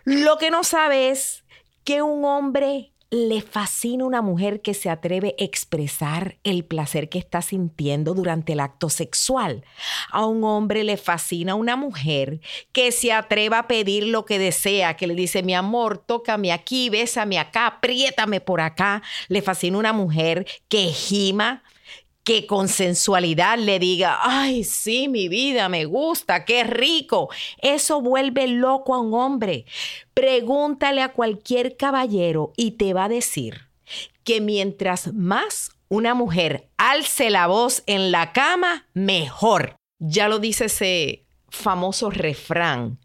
lo 0.04 0.36
que 0.36 0.50
no 0.50 0.64
sabe 0.64 1.08
es 1.10 1.41
que 1.84 2.02
un 2.02 2.24
hombre 2.24 2.92
le 3.12 3.42
fascina 3.42 4.06
una 4.06 4.22
mujer 4.22 4.62
que 4.62 4.72
se 4.72 4.88
atreve 4.88 5.34
a 5.38 5.44
expresar 5.44 6.38
el 6.44 6.64
placer 6.64 7.10
que 7.10 7.18
está 7.18 7.42
sintiendo 7.42 8.14
durante 8.14 8.54
el 8.54 8.60
acto 8.60 8.88
sexual. 8.88 9.66
A 10.10 10.24
un 10.24 10.44
hombre 10.44 10.82
le 10.82 10.96
fascina 10.96 11.54
una 11.54 11.76
mujer 11.76 12.40
que 12.72 12.90
se 12.90 13.12
atreva 13.12 13.58
a 13.58 13.68
pedir 13.68 14.06
lo 14.06 14.24
que 14.24 14.38
desea, 14.38 14.96
que 14.96 15.06
le 15.06 15.14
dice, 15.14 15.42
mi 15.42 15.54
amor, 15.54 15.98
tócame 15.98 16.52
aquí, 16.52 16.88
bésame 16.88 17.38
acá, 17.38 17.66
apriétame 17.66 18.40
por 18.40 18.62
acá. 18.62 19.02
Le 19.28 19.42
fascina 19.42 19.76
una 19.76 19.92
mujer 19.92 20.46
que 20.68 20.86
gima, 20.86 21.62
que 22.24 22.46
con 22.46 22.68
sensualidad 22.68 23.58
le 23.58 23.78
diga, 23.78 24.18
ay, 24.22 24.64
sí, 24.64 25.08
mi 25.08 25.28
vida, 25.28 25.68
me 25.68 25.84
gusta, 25.84 26.44
qué 26.44 26.64
rico. 26.64 27.28
Eso 27.58 28.00
vuelve 28.00 28.46
loco 28.46 28.94
a 28.94 29.00
un 29.00 29.14
hombre. 29.14 29.64
Pregúntale 30.14 31.02
a 31.02 31.12
cualquier 31.12 31.76
caballero 31.76 32.52
y 32.56 32.72
te 32.72 32.94
va 32.94 33.04
a 33.04 33.08
decir 33.08 33.68
que 34.24 34.40
mientras 34.40 35.12
más 35.12 35.72
una 35.88 36.14
mujer 36.14 36.68
alce 36.76 37.28
la 37.28 37.46
voz 37.48 37.82
en 37.86 38.12
la 38.12 38.32
cama, 38.32 38.86
mejor. 38.94 39.76
Ya 39.98 40.28
lo 40.28 40.38
dice 40.38 40.66
ese 40.66 41.26
famoso 41.48 42.10
refrán. 42.10 42.98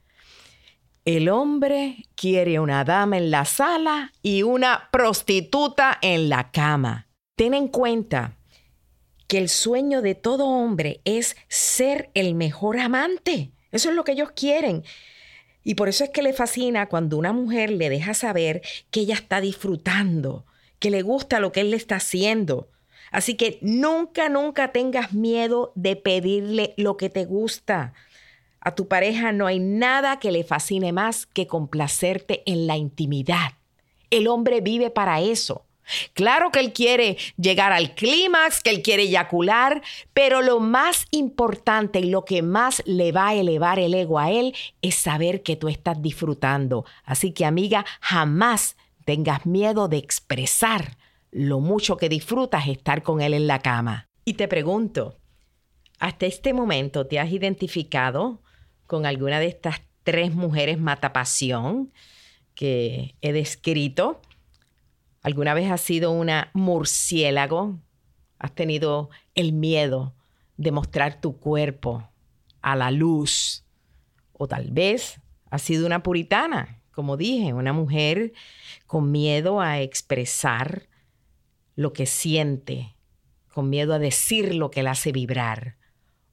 El 1.05 1.29
hombre 1.29 2.05
quiere 2.15 2.59
una 2.59 2.83
dama 2.83 3.17
en 3.17 3.31
la 3.31 3.45
sala 3.45 4.11
y 4.21 4.43
una 4.43 4.89
prostituta 4.91 5.97
en 6.01 6.29
la 6.29 6.51
cama. 6.51 7.07
Ten 7.35 7.53
en 7.53 7.67
cuenta 7.67 8.36
que 9.27 9.37
el 9.37 9.49
sueño 9.49 10.01
de 10.01 10.15
todo 10.15 10.47
hombre 10.47 11.01
es 11.05 11.35
ser 11.49 12.09
el 12.13 12.33
mejor 12.33 12.79
amante. 12.79 13.51
Eso 13.71 13.89
es 13.89 13.95
lo 13.95 14.03
que 14.03 14.13
ellos 14.13 14.31
quieren. 14.31 14.83
Y 15.63 15.75
por 15.75 15.89
eso 15.89 16.05
es 16.05 16.09
que 16.11 16.21
le 16.21 16.31
fascina 16.31 16.87
cuando 16.87 17.17
una 17.17 17.33
mujer 17.33 17.69
le 17.71 17.89
deja 17.89 18.13
saber 18.13 18.61
que 18.89 19.01
ella 19.01 19.15
está 19.15 19.41
disfrutando, 19.41 20.45
que 20.79 20.89
le 20.89 21.01
gusta 21.01 21.41
lo 21.41 21.51
que 21.51 21.61
él 21.61 21.71
le 21.71 21.77
está 21.77 21.97
haciendo. 21.97 22.69
Así 23.11 23.35
que 23.35 23.59
nunca, 23.61 24.29
nunca 24.29 24.71
tengas 24.71 25.13
miedo 25.13 25.73
de 25.75 25.97
pedirle 25.97 26.73
lo 26.77 26.95
que 26.95 27.09
te 27.09 27.25
gusta. 27.25 27.93
A 28.61 28.75
tu 28.75 28.87
pareja 28.87 29.33
no 29.33 29.45
hay 29.45 29.59
nada 29.59 30.19
que 30.19 30.31
le 30.31 30.43
fascine 30.43 30.93
más 30.93 31.25
que 31.25 31.47
complacerte 31.47 32.43
en 32.45 32.65
la 32.65 32.77
intimidad. 32.77 33.53
El 34.09 34.27
hombre 34.27 34.61
vive 34.61 34.89
para 34.89 35.19
eso. 35.21 35.66
Claro 36.13 36.51
que 36.51 36.59
él 36.59 36.73
quiere 36.73 37.17
llegar 37.37 37.71
al 37.71 37.95
clímax, 37.95 38.61
que 38.61 38.69
él 38.69 38.81
quiere 38.81 39.03
eyacular, 39.03 39.81
pero 40.13 40.41
lo 40.41 40.59
más 40.59 41.05
importante 41.11 41.99
y 41.99 42.09
lo 42.09 42.25
que 42.25 42.41
más 42.41 42.83
le 42.85 43.11
va 43.11 43.29
a 43.29 43.35
elevar 43.35 43.79
el 43.79 43.93
ego 43.93 44.19
a 44.19 44.31
él 44.31 44.55
es 44.81 44.95
saber 44.95 45.43
que 45.43 45.55
tú 45.55 45.69
estás 45.69 46.01
disfrutando. 46.01 46.85
Así 47.03 47.31
que 47.31 47.45
amiga, 47.45 47.85
jamás 48.01 48.75
tengas 49.05 49.45
miedo 49.45 49.87
de 49.87 49.97
expresar 49.97 50.97
lo 51.31 51.59
mucho 51.59 51.97
que 51.97 52.09
disfrutas 52.09 52.67
estar 52.67 53.03
con 53.03 53.21
él 53.21 53.33
en 53.33 53.47
la 53.47 53.59
cama. 53.59 54.07
Y 54.25 54.33
te 54.33 54.47
pregunto, 54.47 55.15
¿hasta 55.99 56.25
este 56.25 56.53
momento 56.53 57.07
te 57.07 57.19
has 57.19 57.31
identificado 57.31 58.41
con 58.85 59.05
alguna 59.05 59.39
de 59.39 59.47
estas 59.47 59.81
tres 60.03 60.33
mujeres 60.33 60.79
matapasión 60.79 61.93
que 62.55 63.15
he 63.21 63.31
descrito? 63.31 64.21
¿Alguna 65.21 65.53
vez 65.53 65.69
has 65.71 65.81
sido 65.81 66.11
una 66.11 66.51
murciélago? 66.53 67.79
¿Has 68.39 68.53
tenido 68.53 69.09
el 69.35 69.53
miedo 69.53 70.13
de 70.57 70.71
mostrar 70.71 71.19
tu 71.19 71.37
cuerpo 71.37 72.09
a 72.61 72.75
la 72.75 72.91
luz? 72.91 73.65
O 74.33 74.47
tal 74.47 74.71
vez 74.71 75.19
has 75.49 75.61
sido 75.61 75.85
una 75.85 76.03
puritana, 76.03 76.81
como 76.91 77.17
dije, 77.17 77.53
una 77.53 77.73
mujer 77.73 78.33
con 78.85 79.11
miedo 79.11 79.59
a 79.61 79.81
expresar 79.81 80.87
lo 81.75 81.93
que 81.93 82.05
siente, 82.05 82.95
con 83.53 83.69
miedo 83.69 83.93
a 83.93 83.99
decir 83.99 84.55
lo 84.55 84.71
que 84.71 84.83
la 84.83 84.91
hace 84.91 85.11
vibrar. 85.11 85.77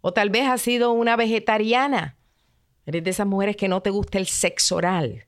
O 0.00 0.12
tal 0.12 0.30
vez 0.30 0.46
has 0.46 0.62
sido 0.62 0.92
una 0.92 1.16
vegetariana. 1.16 2.16
Eres 2.86 3.04
de 3.04 3.10
esas 3.10 3.26
mujeres 3.26 3.56
que 3.56 3.68
no 3.68 3.80
te 3.80 3.90
gusta 3.90 4.18
el 4.18 4.26
sexo 4.26 4.76
oral. 4.76 5.26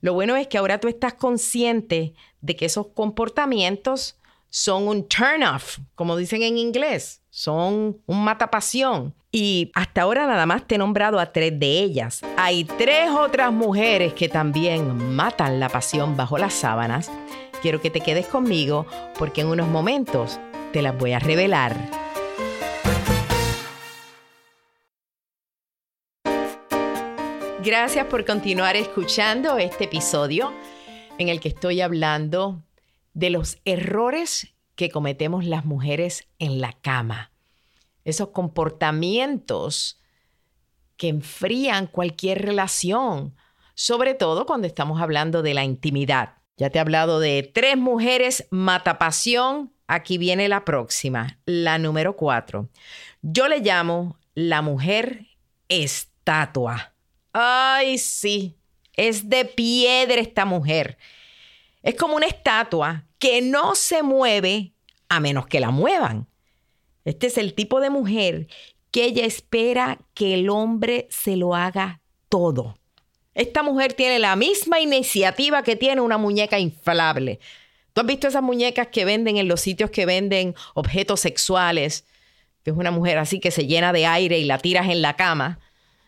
Lo 0.00 0.14
bueno 0.14 0.36
es 0.36 0.46
que 0.46 0.58
ahora 0.58 0.78
tú 0.78 0.88
estás 0.88 1.14
consciente 1.14 2.14
de 2.40 2.56
que 2.56 2.66
esos 2.66 2.88
comportamientos 2.88 4.18
son 4.48 4.88
un 4.88 5.06
turn 5.08 5.42
off, 5.42 5.78
como 5.94 6.16
dicen 6.16 6.42
en 6.42 6.58
inglés, 6.58 7.22
son 7.30 7.98
un 8.06 8.24
matapasión. 8.24 9.14
Y 9.32 9.70
hasta 9.74 10.02
ahora 10.02 10.26
nada 10.26 10.46
más 10.46 10.66
te 10.66 10.76
he 10.76 10.78
nombrado 10.78 11.18
a 11.18 11.32
tres 11.32 11.58
de 11.58 11.80
ellas. 11.80 12.22
Hay 12.38 12.64
tres 12.64 13.10
otras 13.10 13.52
mujeres 13.52 14.14
que 14.14 14.28
también 14.28 15.14
matan 15.14 15.60
la 15.60 15.68
pasión 15.68 16.16
bajo 16.16 16.38
las 16.38 16.54
sábanas. 16.54 17.10
Quiero 17.60 17.80
que 17.82 17.90
te 17.90 18.00
quedes 18.00 18.26
conmigo 18.26 18.86
porque 19.18 19.42
en 19.42 19.48
unos 19.48 19.68
momentos 19.68 20.40
te 20.72 20.80
las 20.80 20.96
voy 20.96 21.12
a 21.12 21.18
revelar. 21.18 22.05
Gracias 27.66 28.06
por 28.06 28.24
continuar 28.24 28.76
escuchando 28.76 29.58
este 29.58 29.86
episodio. 29.86 30.54
en 31.18 31.28
el 31.28 31.40
que 31.40 31.48
estoy 31.48 31.80
hablando 31.80 32.62
de 33.12 33.28
los 33.30 33.58
errores 33.64 34.54
que 34.76 34.88
cometemos 34.88 35.44
las 35.44 35.64
mujeres 35.64 36.28
en 36.38 36.60
la 36.60 36.74
cama. 36.74 37.32
Esos 38.04 38.28
comportamientos 38.28 40.00
que 40.96 41.08
enfrían 41.08 41.88
cualquier 41.88 42.42
relación, 42.42 43.34
sobre 43.74 44.14
todo 44.14 44.46
cuando 44.46 44.68
estamos 44.68 45.02
hablando 45.02 45.42
de 45.42 45.54
la 45.54 45.64
intimidad. 45.64 46.34
Ya 46.56 46.70
te 46.70 46.78
he 46.78 46.80
hablado 46.80 47.18
de 47.18 47.50
tres 47.52 47.76
mujeres 47.76 48.46
matapasión. 48.50 49.72
Aquí 49.88 50.18
viene 50.18 50.48
la 50.48 50.64
próxima, 50.64 51.40
la 51.46 51.78
número 51.78 52.14
cuatro. 52.14 52.68
Yo 53.22 53.48
le 53.48 53.58
llamo 53.58 54.20
la 54.34 54.62
mujer 54.62 55.26
estatua. 55.68 56.92
Ay, 57.38 57.98
sí, 57.98 58.56
es 58.94 59.28
de 59.28 59.44
piedra 59.44 60.22
esta 60.22 60.46
mujer. 60.46 60.96
Es 61.82 61.94
como 61.94 62.16
una 62.16 62.24
estatua 62.24 63.04
que 63.18 63.42
no 63.42 63.74
se 63.74 64.02
mueve 64.02 64.72
a 65.10 65.20
menos 65.20 65.46
que 65.46 65.60
la 65.60 65.70
muevan. 65.70 66.28
Este 67.04 67.26
es 67.26 67.36
el 67.36 67.52
tipo 67.52 67.80
de 67.80 67.90
mujer 67.90 68.46
que 68.90 69.04
ella 69.04 69.26
espera 69.26 69.98
que 70.14 70.32
el 70.32 70.48
hombre 70.48 71.08
se 71.10 71.36
lo 71.36 71.54
haga 71.54 72.00
todo. 72.30 72.78
Esta 73.34 73.62
mujer 73.62 73.92
tiene 73.92 74.18
la 74.18 74.34
misma 74.34 74.80
iniciativa 74.80 75.62
que 75.62 75.76
tiene 75.76 76.00
una 76.00 76.16
muñeca 76.16 76.58
inflable. 76.58 77.38
¿Tú 77.92 78.00
has 78.00 78.06
visto 78.06 78.28
esas 78.28 78.42
muñecas 78.42 78.86
que 78.86 79.04
venden 79.04 79.36
en 79.36 79.46
los 79.46 79.60
sitios 79.60 79.90
que 79.90 80.06
venden 80.06 80.54
objetos 80.72 81.20
sexuales? 81.20 82.06
Que 82.64 82.70
es 82.70 82.76
una 82.78 82.92
mujer 82.92 83.18
así 83.18 83.40
que 83.40 83.50
se 83.50 83.66
llena 83.66 83.92
de 83.92 84.06
aire 84.06 84.38
y 84.38 84.44
la 84.44 84.56
tiras 84.56 84.88
en 84.88 85.02
la 85.02 85.16
cama 85.16 85.60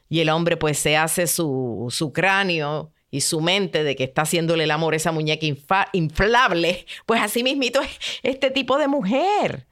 y 0.08 0.20
el 0.20 0.30
hombre 0.30 0.56
pues 0.56 0.78
se 0.78 0.96
hace 0.96 1.26
su, 1.26 1.88
su 1.90 2.12
cráneo 2.12 2.92
y 3.10 3.22
su 3.22 3.40
mente 3.40 3.84
de 3.84 3.96
que 3.96 4.04
está 4.04 4.22
haciéndole 4.22 4.64
el 4.64 4.70
amor 4.70 4.94
a 4.94 4.96
esa 4.96 5.12
muñeca 5.12 5.46
inflable, 5.92 6.86
pues 7.06 7.20
así 7.22 7.42
mismito 7.42 7.80
es 7.80 7.90
este 8.22 8.50
tipo 8.50 8.78
de 8.78 8.88
mujer. 8.88 9.66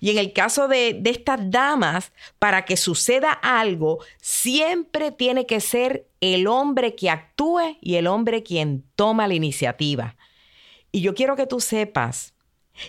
Y 0.00 0.10
en 0.10 0.18
el 0.18 0.32
caso 0.32 0.66
de, 0.66 0.94
de 1.00 1.10
estas 1.10 1.50
damas, 1.50 2.12
para 2.40 2.64
que 2.64 2.76
suceda 2.76 3.32
algo, 3.32 4.00
siempre 4.20 5.12
tiene 5.12 5.46
que 5.46 5.60
ser 5.60 6.08
el 6.20 6.48
hombre 6.48 6.96
que 6.96 7.08
actúe 7.08 7.78
y 7.80 7.94
el 7.94 8.08
hombre 8.08 8.42
quien 8.42 8.84
toma 8.96 9.28
la 9.28 9.34
iniciativa. 9.34 10.16
Y 10.90 11.02
yo 11.02 11.14
quiero 11.14 11.36
que 11.36 11.46
tú 11.46 11.60
sepas 11.60 12.34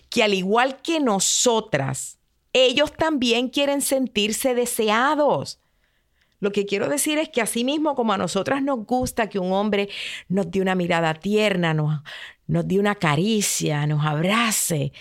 que 0.09 0.23
al 0.23 0.33
igual 0.33 0.81
que 0.81 0.99
nosotras, 0.99 2.19
ellos 2.51 2.91
también 2.93 3.49
quieren 3.49 3.81
sentirse 3.81 4.55
deseados. 4.55 5.59
Lo 6.39 6.51
que 6.51 6.65
quiero 6.65 6.87
decir 6.87 7.17
es 7.17 7.29
que 7.29 7.41
así 7.41 7.63
mismo 7.63 7.95
como 7.95 8.13
a 8.13 8.17
nosotras 8.17 8.61
nos 8.61 8.85
gusta 8.85 9.27
que 9.27 9.39
un 9.39 9.51
hombre 9.53 9.89
nos 10.27 10.49
dé 10.51 10.61
una 10.61 10.75
mirada 10.75 11.13
tierna, 11.15 11.73
nos, 11.73 12.01
nos 12.45 12.67
dé 12.67 12.79
una 12.79 12.95
caricia, 12.95 13.87
nos 13.87 14.05
abrace, 14.05 14.91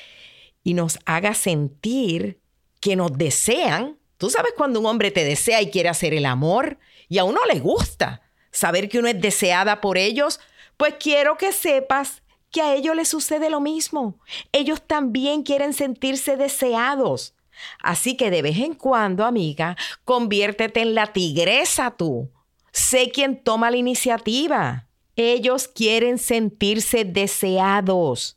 y 0.66 0.74
nos 0.74 0.98
haga 1.04 1.32
sentir 1.32 2.40
que 2.80 2.96
nos 2.96 3.16
desean. 3.16 3.98
Tú 4.18 4.30
sabes 4.30 4.52
cuando 4.56 4.80
un 4.80 4.86
hombre 4.86 5.12
te 5.12 5.22
desea 5.22 5.62
y 5.62 5.70
quiere 5.70 5.88
hacer 5.88 6.12
el 6.12 6.26
amor 6.26 6.80
y 7.08 7.18
a 7.18 7.24
uno 7.24 7.38
le 7.48 7.60
gusta 7.60 8.22
saber 8.50 8.88
que 8.88 8.98
uno 8.98 9.06
es 9.06 9.20
deseada 9.20 9.80
por 9.80 9.96
ellos, 9.96 10.40
pues 10.76 10.94
quiero 10.98 11.36
que 11.36 11.52
sepas 11.52 12.24
que 12.50 12.62
a 12.62 12.74
ellos 12.74 12.96
les 12.96 13.06
sucede 13.06 13.48
lo 13.48 13.60
mismo. 13.60 14.18
Ellos 14.50 14.82
también 14.84 15.44
quieren 15.44 15.72
sentirse 15.72 16.36
deseados. 16.36 17.35
Así 17.82 18.16
que 18.16 18.30
de 18.30 18.42
vez 18.42 18.58
en 18.58 18.74
cuando, 18.74 19.24
amiga, 19.24 19.76
conviértete 20.04 20.80
en 20.80 20.94
la 20.94 21.12
tigresa 21.12 21.90
tú. 21.96 22.30
Sé 22.72 23.10
quien 23.10 23.42
toma 23.42 23.70
la 23.70 23.78
iniciativa. 23.78 24.86
Ellos 25.16 25.68
quieren 25.68 26.18
sentirse 26.18 27.04
deseados. 27.04 28.36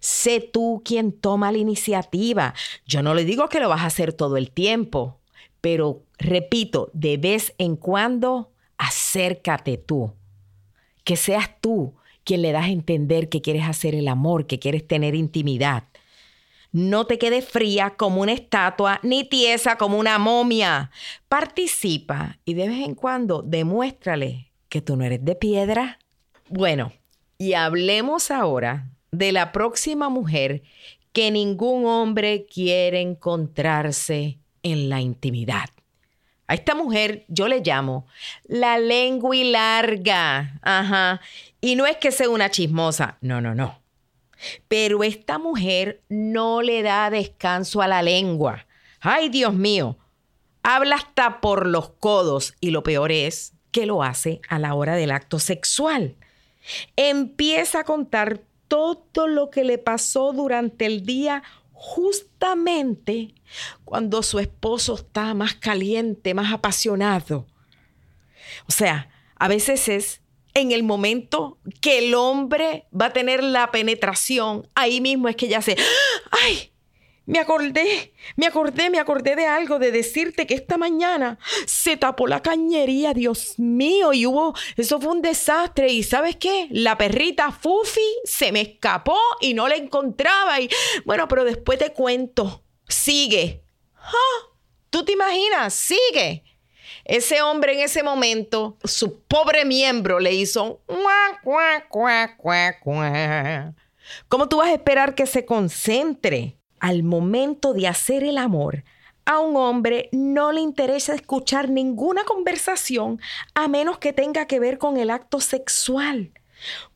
Sé 0.00 0.40
tú 0.40 0.82
quien 0.84 1.12
toma 1.12 1.52
la 1.52 1.58
iniciativa. 1.58 2.54
Yo 2.86 3.02
no 3.02 3.14
le 3.14 3.24
digo 3.24 3.48
que 3.48 3.60
lo 3.60 3.68
vas 3.68 3.82
a 3.82 3.86
hacer 3.86 4.12
todo 4.12 4.36
el 4.36 4.50
tiempo, 4.50 5.18
pero 5.60 6.02
repito, 6.18 6.90
de 6.92 7.16
vez 7.16 7.54
en 7.58 7.76
cuando 7.76 8.50
acércate 8.78 9.78
tú. 9.78 10.12
Que 11.04 11.16
seas 11.16 11.50
tú 11.60 11.94
quien 12.24 12.42
le 12.42 12.52
das 12.52 12.64
a 12.64 12.70
entender 12.70 13.28
que 13.28 13.40
quieres 13.40 13.64
hacer 13.64 13.94
el 13.94 14.08
amor, 14.08 14.46
que 14.46 14.58
quieres 14.58 14.86
tener 14.86 15.14
intimidad. 15.14 15.84
No 16.76 17.06
te 17.06 17.16
quedes 17.16 17.48
fría 17.48 17.94
como 17.96 18.20
una 18.20 18.34
estatua, 18.34 19.00
ni 19.02 19.24
tiesa 19.24 19.78
como 19.78 19.96
una 19.98 20.18
momia. 20.18 20.90
Participa 21.26 22.38
y 22.44 22.52
de 22.52 22.68
vez 22.68 22.84
en 22.84 22.94
cuando 22.94 23.40
demuéstrale 23.40 24.52
que 24.68 24.82
tú 24.82 24.94
no 24.94 25.04
eres 25.04 25.24
de 25.24 25.36
piedra. 25.36 25.98
Bueno, 26.50 26.92
y 27.38 27.54
hablemos 27.54 28.30
ahora 28.30 28.90
de 29.10 29.32
la 29.32 29.52
próxima 29.52 30.10
mujer 30.10 30.64
que 31.14 31.30
ningún 31.30 31.86
hombre 31.86 32.44
quiere 32.44 33.00
encontrarse 33.00 34.38
en 34.62 34.90
la 34.90 35.00
intimidad. 35.00 35.70
A 36.46 36.52
esta 36.52 36.74
mujer 36.74 37.24
yo 37.28 37.48
le 37.48 37.60
llamo 37.60 38.06
la 38.44 38.78
lengua 38.78 39.34
y 39.34 39.44
larga. 39.50 40.58
Ajá. 40.60 41.22
Y 41.58 41.74
no 41.74 41.86
es 41.86 41.96
que 41.96 42.12
sea 42.12 42.28
una 42.28 42.50
chismosa. 42.50 43.16
No, 43.22 43.40
no, 43.40 43.54
no. 43.54 43.85
Pero 44.68 45.02
esta 45.02 45.38
mujer 45.38 46.02
no 46.08 46.62
le 46.62 46.82
da 46.82 47.10
descanso 47.10 47.82
a 47.82 47.88
la 47.88 48.02
lengua. 48.02 48.66
Ay, 49.00 49.28
Dios 49.28 49.54
mío. 49.54 49.98
Habla 50.62 50.96
hasta 50.96 51.40
por 51.40 51.66
los 51.66 51.90
codos 51.90 52.54
y 52.60 52.70
lo 52.70 52.82
peor 52.82 53.12
es 53.12 53.52
que 53.70 53.86
lo 53.86 54.02
hace 54.02 54.40
a 54.48 54.58
la 54.58 54.74
hora 54.74 54.96
del 54.96 55.10
acto 55.10 55.38
sexual. 55.38 56.16
Empieza 56.96 57.80
a 57.80 57.84
contar 57.84 58.40
todo 58.68 59.28
lo 59.28 59.50
que 59.50 59.64
le 59.64 59.78
pasó 59.78 60.32
durante 60.32 60.86
el 60.86 61.06
día 61.06 61.42
justamente 61.72 63.34
cuando 63.84 64.22
su 64.22 64.38
esposo 64.38 64.94
está 64.94 65.34
más 65.34 65.54
caliente, 65.54 66.34
más 66.34 66.52
apasionado. 66.52 67.46
O 68.66 68.72
sea, 68.72 69.10
a 69.36 69.48
veces 69.48 69.88
es 69.88 70.20
en 70.56 70.72
el 70.72 70.82
momento 70.82 71.58
que 71.82 71.98
el 71.98 72.14
hombre 72.14 72.86
va 72.98 73.06
a 73.06 73.12
tener 73.12 73.44
la 73.44 73.70
penetración, 73.70 74.66
ahí 74.74 75.02
mismo 75.02 75.28
es 75.28 75.36
que 75.36 75.48
ya 75.48 75.60
se, 75.60 75.76
¡ay! 76.30 76.72
Me 77.26 77.40
acordé, 77.40 78.14
me 78.36 78.46
acordé, 78.46 78.88
me 78.88 78.98
acordé 78.98 79.36
de 79.36 79.46
algo, 79.46 79.78
de 79.78 79.90
decirte 79.90 80.46
que 80.46 80.54
esta 80.54 80.78
mañana 80.78 81.38
se 81.66 81.96
tapó 81.98 82.26
la 82.26 82.40
cañería, 82.40 83.12
Dios 83.12 83.58
mío, 83.58 84.12
y 84.12 84.24
hubo, 84.26 84.54
eso 84.76 84.98
fue 84.98 85.12
un 85.12 85.22
desastre. 85.22 85.88
Y 85.88 86.04
sabes 86.04 86.36
qué, 86.36 86.68
la 86.70 86.96
perrita 86.96 87.50
Fufi 87.50 88.00
se 88.24 88.50
me 88.52 88.60
escapó 88.62 89.18
y 89.40 89.54
no 89.54 89.68
la 89.68 89.74
encontraba. 89.74 90.60
Y 90.60 90.70
bueno, 91.04 91.28
pero 91.28 91.44
después 91.44 91.80
te 91.80 91.92
cuento, 91.92 92.62
sigue. 92.88 93.64
¡Ah! 93.96 94.52
¿Tú 94.88 95.04
te 95.04 95.12
imaginas? 95.12 95.74
Sigue. 95.74 96.44
Ese 97.08 97.40
hombre 97.40 97.74
en 97.74 97.80
ese 97.80 98.02
momento, 98.02 98.76
su 98.84 99.20
pobre 99.20 99.64
miembro 99.64 100.20
le 100.20 100.34
hizo... 100.34 100.80
¿Cómo 104.28 104.48
tú 104.48 104.58
vas 104.58 104.68
a 104.68 104.74
esperar 104.74 105.14
que 105.14 105.26
se 105.26 105.44
concentre? 105.46 106.56
al 106.80 107.02
momento 107.02 107.72
de 107.72 107.88
hacer 107.88 108.24
el 108.24 108.38
amor, 108.38 108.84
a 109.24 109.40
un 109.40 109.56
hombre 109.56 110.08
no 110.12 110.52
le 110.52 110.60
interesa 110.60 111.14
escuchar 111.14 111.68
ninguna 111.68 112.24
conversación 112.24 113.20
a 113.54 113.66
menos 113.66 113.98
que 113.98 114.12
tenga 114.12 114.46
que 114.46 114.60
ver 114.60 114.78
con 114.78 114.96
el 114.98 115.10
acto 115.10 115.40
sexual. 115.40 116.32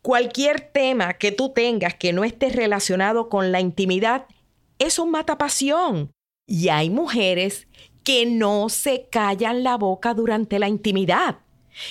Cualquier 0.01 0.61
tema 0.61 1.15
que 1.15 1.33
tú 1.33 1.53
tengas 1.53 1.95
que 1.95 2.13
no 2.13 2.25
esté 2.25 2.51
relacionado 2.51 3.29
con 3.29 3.51
la 3.51 3.61
intimidad, 3.61 4.27
eso 4.79 5.07
mata 5.07 5.39
pasión. 5.39 6.13
Y 6.47 6.69
hay 6.69 6.89
mujeres 6.89 7.67
que 8.03 8.27
no 8.27 8.69
se 8.69 9.09
callan 9.11 9.63
la 9.63 9.77
boca 9.77 10.15
durante 10.15 10.59
la 10.59 10.69
intimidad. 10.69 11.39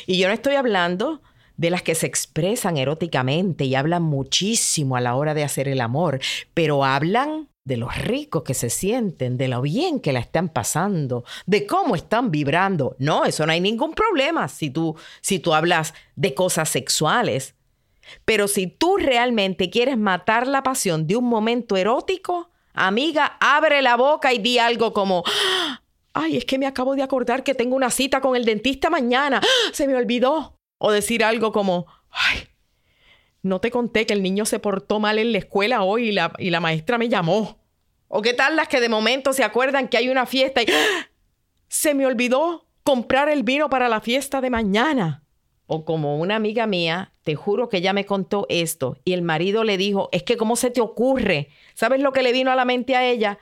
Y 0.06 0.18
yo 0.18 0.28
no 0.28 0.34
estoy 0.34 0.56
hablando 0.56 1.22
de 1.58 1.70
las 1.70 1.82
que 1.82 1.96
se 1.96 2.08
expresan 2.08 2.78
eróticamente 2.78 3.66
y 3.66 3.76
hablan 3.76 4.04
muchísimo 4.04 4.96
a 4.96 5.02
la 5.02 5.16
hora 5.16 5.34
de 5.34 5.44
hacer 5.44 5.68
el 5.68 5.82
amor, 5.82 6.20
pero 6.54 6.86
hablan 6.86 7.50
de 7.66 7.78
los 7.78 7.96
ricos 7.98 8.44
que 8.44 8.54
se 8.54 8.70
sienten, 8.70 9.38
de 9.38 9.48
lo 9.48 9.62
bien 9.62 10.00
que 10.00 10.14
la 10.14 10.20
están 10.20 10.50
pasando, 10.50 11.24
de 11.46 11.68
cómo 11.68 11.96
están 11.96 12.32
vibrando. 12.32 12.96
No, 12.98 13.26
eso 13.26 13.46
no 13.46 13.52
hay 13.52 13.62
ningún 13.62 13.94
problema 13.94 14.48
si 14.48 14.70
tú, 14.70 14.96
si 15.22 15.40
tú 15.40 15.54
hablas 15.54 15.94
de 16.16 16.34
cosas 16.34 16.70
sexuales. 16.70 17.56
Pero 18.26 18.48
si 18.48 18.68
tú 18.68 18.98
realmente 18.98 19.70
quieres 19.70 19.98
matar 19.98 20.48
la 20.48 20.64
pasión 20.64 21.06
de 21.06 21.16
un 21.16 21.26
momento 21.26 21.78
erótico, 21.78 22.50
amiga, 22.74 23.38
abre 23.40 23.82
la 23.82 23.98
boca 23.98 24.34
y 24.34 24.40
di 24.40 24.58
algo 24.58 24.94
como, 24.94 25.24
ay, 26.20 26.38
es 26.38 26.46
que 26.46 26.58
me 26.58 26.68
acabo 26.68 26.96
de 26.96 27.04
acordar 27.04 27.44
que 27.44 27.56
tengo 27.56 27.76
una 27.76 27.90
cita 27.90 28.22
con 28.22 28.36
el 28.36 28.46
dentista 28.46 28.90
mañana, 28.90 29.42
se 29.72 29.88
me 29.88 29.96
olvidó. 29.96 30.56
O 30.78 30.92
decir 30.92 31.24
algo 31.24 31.52
como, 31.52 31.88
ay, 32.10 32.48
no 33.42 33.60
te 33.60 33.72
conté 33.72 34.06
que 34.06 34.14
el 34.14 34.24
niño 34.24 34.46
se 34.46 34.60
portó 34.60 35.00
mal 35.00 35.18
en 35.20 35.32
la 35.32 35.40
escuela 35.40 35.84
hoy 35.84 36.10
y 36.10 36.12
la, 36.12 36.34
y 36.38 36.50
la 36.50 36.60
maestra 36.60 36.98
me 36.98 37.10
llamó. 37.10 37.60
¿O 38.08 38.22
qué 38.22 38.34
tal 38.34 38.56
las 38.56 38.68
que 38.68 38.82
de 38.82 38.90
momento 38.90 39.34
se 39.34 39.44
acuerdan 39.44 39.88
que 39.88 39.98
hay 39.98 40.10
una 40.10 40.26
fiesta 40.26 40.62
y 40.62 40.66
¡Ah! 40.72 41.10
se 41.68 41.94
me 41.94 42.06
olvidó 42.06 42.66
comprar 42.84 43.30
el 43.30 43.44
vino 43.44 43.70
para 43.70 43.88
la 43.88 44.02
fiesta 44.02 44.42
de 44.42 44.50
mañana? 44.50 45.24
O 45.68 45.86
como 45.86 46.18
una 46.18 46.36
amiga 46.36 46.66
mía, 46.66 47.14
te 47.24 47.36
juro 47.36 47.70
que 47.70 47.78
ella 47.78 47.94
me 47.94 48.06
contó 48.06 48.48
esto 48.50 48.98
y 49.06 49.14
el 49.14 49.22
marido 49.22 49.64
le 49.64 49.78
dijo, 49.78 50.10
es 50.12 50.24
que 50.24 50.36
¿cómo 50.36 50.56
se 50.56 50.72
te 50.72 50.82
ocurre? 50.82 51.50
¿Sabes 51.76 52.02
lo 52.02 52.12
que 52.12 52.24
le 52.24 52.32
vino 52.32 52.52
a 52.52 52.56
la 52.56 52.66
mente 52.66 52.96
a 52.96 53.06
ella? 53.06 53.38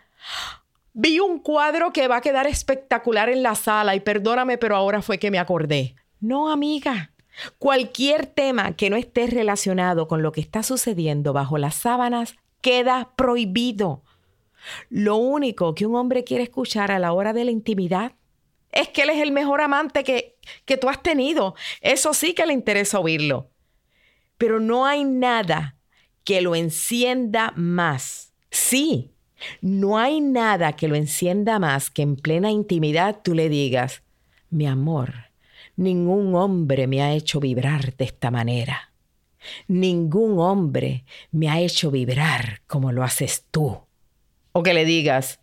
Vi 1.00 1.20
un 1.20 1.38
cuadro 1.38 1.94
que 1.94 2.08
va 2.08 2.18
a 2.18 2.22
quedar 2.22 2.48
espectacular 2.48 3.30
en 3.30 3.44
la 3.44 3.54
sala 3.54 3.94
y 3.94 4.00
perdóname, 4.00 4.58
pero 4.58 4.76
ahora 4.76 5.04
fue 5.04 5.20
que 5.20 5.30
me 5.30 5.38
acordé. 5.38 5.94
No, 6.20 6.50
amiga. 6.50 7.12
Cualquier 7.60 8.26
tema 8.26 8.76
que 8.76 8.90
no 8.90 8.96
esté 8.96 9.28
relacionado 9.28 10.08
con 10.08 10.24
lo 10.24 10.32
que 10.32 10.42
está 10.42 10.64
sucediendo 10.64 11.34
bajo 11.34 11.60
las 11.60 11.76
sábanas 11.76 12.34
queda 12.62 13.12
prohibido. 13.16 14.02
Lo 14.90 15.18
único 15.18 15.76
que 15.76 15.86
un 15.86 15.96
hombre 15.96 16.24
quiere 16.24 16.42
escuchar 16.42 16.90
a 16.90 16.98
la 16.98 17.14
hora 17.14 17.32
de 17.32 17.46
la 17.46 17.52
intimidad 17.52 18.14
es 18.72 18.90
que 18.90 19.04
él 19.04 19.12
es 19.12 19.22
el 19.22 19.32
mejor 19.32 19.62
amante 19.62 20.04
que, 20.04 20.40
que 20.66 20.78
tú 20.78 20.90
has 20.90 21.04
tenido. 21.04 21.54
Eso 21.82 22.16
sí 22.16 22.34
que 22.34 22.48
le 22.48 22.54
interesa 22.54 23.00
oírlo. 23.00 23.52
Pero 24.40 24.60
no 24.60 24.88
hay 24.88 25.04
nada 25.04 25.76
que 26.24 26.42
lo 26.42 26.56
encienda 26.56 27.54
más. 27.56 28.34
Sí, 28.50 29.14
no 29.62 29.98
hay 29.98 30.22
nada 30.22 30.74
que 30.74 30.88
lo 30.88 30.96
encienda 30.96 31.60
más 31.60 31.90
que 31.90 32.02
en 32.02 32.16
plena 32.16 32.52
intimidad 32.52 33.20
tú 33.24 33.34
le 33.34 33.50
digas, 33.50 34.04
mi 34.50 34.66
amor, 34.68 35.14
ningún 35.76 36.36
hombre 36.36 36.88
me 36.88 37.02
ha 37.02 37.14
hecho 37.14 37.40
vibrar 37.40 37.96
de 37.96 38.06
esta 38.06 38.32
manera. 38.32 38.92
Ningún 39.68 40.40
hombre 40.40 41.06
me 41.32 41.50
ha 41.50 41.60
hecho 41.60 41.92
vibrar 41.92 42.62
como 42.68 42.92
lo 42.92 43.04
haces 43.04 43.46
tú. 43.52 43.80
O 44.52 44.64
que 44.64 44.74
le 44.74 44.86
digas, 44.86 45.40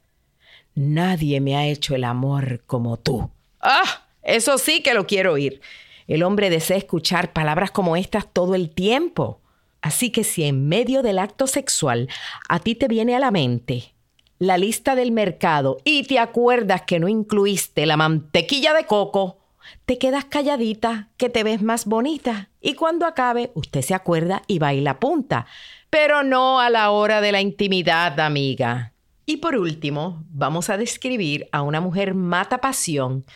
nadie 0.74 1.40
me 1.40 1.56
ha 1.56 1.66
hecho 1.66 1.94
el 1.94 2.04
amor 2.04 2.62
como 2.66 2.98
tú. 2.98 3.30
Ah, 3.60 4.08
eso 4.22 4.58
sí 4.58 4.82
que 4.82 4.94
lo 4.94 5.06
quiero 5.06 5.32
oír. 5.32 5.60
El 6.06 6.22
hombre 6.22 6.50
desea 6.50 6.76
escuchar 6.76 7.32
palabras 7.32 7.70
como 7.70 7.96
estas 7.96 8.30
todo 8.30 8.54
el 8.54 8.70
tiempo. 8.70 9.40
Así 9.84 10.08
que 10.08 10.24
si 10.24 10.44
en 10.44 10.66
medio 10.66 11.02
del 11.02 11.18
acto 11.18 11.46
sexual 11.46 12.08
a 12.48 12.58
ti 12.58 12.74
te 12.74 12.88
viene 12.88 13.14
a 13.14 13.18
la 13.18 13.30
mente 13.30 13.92
la 14.38 14.56
lista 14.56 14.94
del 14.94 15.12
mercado 15.12 15.76
y 15.84 16.04
te 16.04 16.18
acuerdas 16.18 16.82
que 16.86 16.98
no 16.98 17.06
incluiste 17.06 17.84
la 17.84 17.98
mantequilla 17.98 18.72
de 18.72 18.86
coco, 18.86 19.40
te 19.84 19.98
quedas 19.98 20.24
calladita, 20.24 21.10
que 21.18 21.28
te 21.28 21.44
ves 21.44 21.60
más 21.60 21.84
bonita. 21.84 22.48
Y 22.62 22.74
cuando 22.74 23.04
acabe, 23.04 23.52
usted 23.52 23.82
se 23.82 23.92
acuerda 23.92 24.40
y 24.46 24.58
baila 24.58 24.98
punta. 24.98 25.44
Pero 25.90 26.22
no 26.22 26.60
a 26.60 26.70
la 26.70 26.90
hora 26.90 27.20
de 27.20 27.32
la 27.32 27.42
intimidad, 27.42 28.18
amiga. 28.20 28.94
Y 29.26 29.36
por 29.36 29.54
último, 29.54 30.24
vamos 30.30 30.70
a 30.70 30.78
describir 30.78 31.46
a 31.52 31.60
una 31.60 31.82
mujer 31.82 32.14
mata 32.14 32.62
pasión 32.62 33.26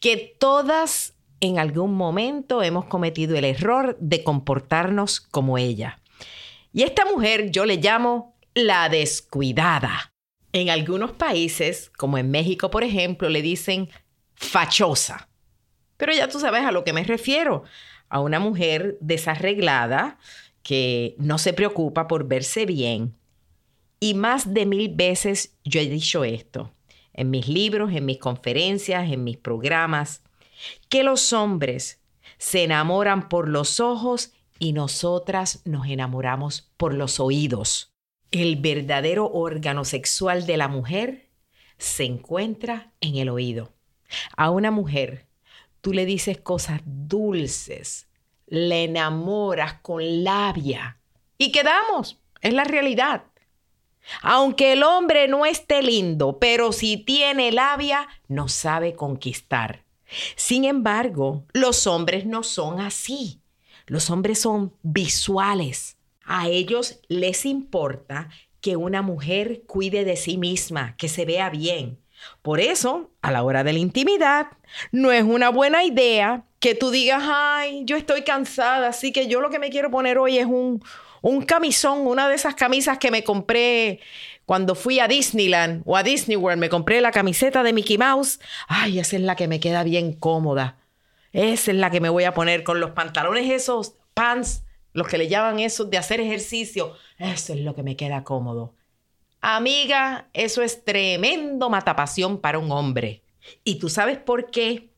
que 0.00 0.34
todas 0.40 1.14
en 1.42 1.58
algún 1.58 1.94
momento 1.94 2.62
hemos 2.62 2.84
cometido 2.84 3.36
el 3.36 3.44
error 3.44 3.98
de 4.00 4.22
comportarnos 4.22 5.20
como 5.20 5.58
ella. 5.58 6.00
Y 6.72 6.84
esta 6.84 7.04
mujer 7.04 7.50
yo 7.50 7.66
le 7.66 7.78
llamo 7.78 8.36
la 8.54 8.88
descuidada. 8.88 10.12
En 10.52 10.70
algunos 10.70 11.10
países, 11.10 11.90
como 11.98 12.16
en 12.16 12.30
México 12.30 12.70
por 12.70 12.84
ejemplo, 12.84 13.28
le 13.28 13.42
dicen 13.42 13.90
fachosa. 14.34 15.28
Pero 15.96 16.12
ya 16.12 16.28
tú 16.28 16.38
sabes 16.38 16.62
a 16.62 16.70
lo 16.70 16.84
que 16.84 16.92
me 16.92 17.02
refiero, 17.02 17.64
a 18.08 18.20
una 18.20 18.38
mujer 18.38 18.96
desarreglada 19.00 20.18
que 20.62 21.16
no 21.18 21.38
se 21.38 21.52
preocupa 21.52 22.06
por 22.06 22.28
verse 22.28 22.66
bien. 22.66 23.16
Y 23.98 24.14
más 24.14 24.54
de 24.54 24.64
mil 24.64 24.94
veces 24.94 25.56
yo 25.64 25.80
he 25.80 25.88
dicho 25.88 26.22
esto, 26.22 26.72
en 27.12 27.30
mis 27.30 27.48
libros, 27.48 27.92
en 27.92 28.06
mis 28.06 28.18
conferencias, 28.18 29.10
en 29.10 29.24
mis 29.24 29.38
programas, 29.38 30.22
que 30.88 31.02
los 31.02 31.32
hombres 31.32 32.00
se 32.38 32.64
enamoran 32.64 33.28
por 33.28 33.48
los 33.48 33.80
ojos 33.80 34.32
y 34.58 34.72
nosotras 34.72 35.62
nos 35.64 35.86
enamoramos 35.86 36.70
por 36.76 36.94
los 36.94 37.20
oídos. 37.20 37.92
El 38.30 38.56
verdadero 38.56 39.30
órgano 39.30 39.84
sexual 39.84 40.46
de 40.46 40.56
la 40.56 40.68
mujer 40.68 41.28
se 41.78 42.04
encuentra 42.04 42.92
en 43.00 43.16
el 43.16 43.28
oído. 43.28 43.72
A 44.36 44.50
una 44.50 44.70
mujer 44.70 45.26
tú 45.80 45.92
le 45.92 46.06
dices 46.06 46.38
cosas 46.38 46.80
dulces, 46.84 48.08
le 48.46 48.84
enamoras 48.84 49.74
con 49.82 50.24
labia 50.24 50.98
y 51.38 51.50
quedamos, 51.50 52.18
es 52.40 52.54
la 52.54 52.64
realidad. 52.64 53.24
Aunque 54.22 54.72
el 54.72 54.82
hombre 54.82 55.28
no 55.28 55.46
esté 55.46 55.82
lindo, 55.82 56.38
pero 56.38 56.72
si 56.72 56.96
tiene 56.96 57.52
labia, 57.52 58.08
no 58.28 58.48
sabe 58.48 58.94
conquistar. 58.94 59.84
Sin 60.36 60.64
embargo, 60.64 61.44
los 61.52 61.86
hombres 61.86 62.26
no 62.26 62.42
son 62.42 62.80
así. 62.80 63.40
Los 63.86 64.10
hombres 64.10 64.40
son 64.40 64.72
visuales. 64.82 65.96
A 66.24 66.48
ellos 66.48 67.00
les 67.08 67.44
importa 67.46 68.28
que 68.60 68.76
una 68.76 69.02
mujer 69.02 69.62
cuide 69.66 70.04
de 70.04 70.16
sí 70.16 70.38
misma, 70.38 70.96
que 70.96 71.08
se 71.08 71.24
vea 71.24 71.50
bien. 71.50 71.98
Por 72.42 72.60
eso, 72.60 73.10
a 73.20 73.32
la 73.32 73.42
hora 73.42 73.64
de 73.64 73.72
la 73.72 73.80
intimidad, 73.80 74.46
no 74.92 75.10
es 75.10 75.24
una 75.24 75.48
buena 75.48 75.84
idea 75.84 76.44
que 76.60 76.76
tú 76.76 76.90
digas, 76.90 77.24
ay, 77.26 77.82
yo 77.84 77.96
estoy 77.96 78.22
cansada, 78.22 78.88
así 78.88 79.12
que 79.12 79.26
yo 79.26 79.40
lo 79.40 79.50
que 79.50 79.58
me 79.58 79.70
quiero 79.70 79.90
poner 79.90 80.18
hoy 80.18 80.38
es 80.38 80.46
un, 80.46 80.80
un 81.20 81.42
camisón, 81.42 82.06
una 82.06 82.28
de 82.28 82.36
esas 82.36 82.54
camisas 82.54 82.98
que 82.98 83.10
me 83.10 83.24
compré 83.24 84.00
cuando 84.46 84.74
fui 84.74 84.98
a 84.98 85.08
Disneyland 85.08 85.82
o 85.86 85.96
a 85.96 86.02
Disney 86.02 86.36
World, 86.36 86.60
me 86.60 86.68
compré 86.68 87.00
la 87.00 87.12
camiseta 87.12 87.62
de 87.62 87.72
Mickey 87.72 87.98
Mouse. 87.98 88.40
Ay, 88.68 88.98
esa 88.98 89.16
es 89.16 89.22
la 89.22 89.36
que 89.36 89.48
me 89.48 89.60
queda 89.60 89.84
bien 89.84 90.12
cómoda. 90.12 90.78
Esa 91.32 91.70
es 91.70 91.76
la 91.76 91.90
que 91.90 92.00
me 92.00 92.08
voy 92.08 92.24
a 92.24 92.34
poner 92.34 92.64
con 92.64 92.80
los 92.80 92.90
pantalones 92.90 93.50
esos, 93.50 93.94
pants, 94.14 94.64
los 94.92 95.08
que 95.08 95.18
le 95.18 95.28
llaman 95.28 95.60
esos 95.60 95.88
de 95.90 95.98
hacer 95.98 96.20
ejercicio. 96.20 96.94
Eso 97.18 97.54
es 97.54 97.60
lo 97.60 97.74
que 97.74 97.82
me 97.82 97.96
queda 97.96 98.24
cómodo. 98.24 98.74
Amiga, 99.40 100.28
eso 100.34 100.62
es 100.62 100.84
tremendo 100.84 101.70
matapasión 101.70 102.38
para 102.38 102.58
un 102.58 102.70
hombre. 102.70 103.22
¿Y 103.64 103.76
tú 103.76 103.88
sabes 103.88 104.18
por 104.18 104.50
qué? 104.50 104.90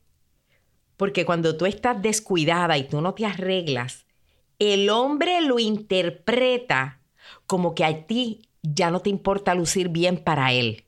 Porque 0.97 1.25
cuando 1.25 1.57
tú 1.57 1.65
estás 1.65 2.01
descuidada 2.01 2.77
y 2.77 2.83
tú 2.83 3.01
no 3.01 3.13
te 3.13 3.25
arreglas, 3.25 4.05
el 4.59 4.89
hombre 4.89 5.41
lo 5.41 5.59
interpreta 5.59 7.01
como 7.47 7.75
que 7.75 7.85
a 7.85 8.05
ti 8.05 8.41
ya 8.73 8.91
no 8.91 9.01
te 9.01 9.09
importa 9.09 9.55
lucir 9.55 9.89
bien 9.89 10.17
para 10.17 10.51
él. 10.53 10.85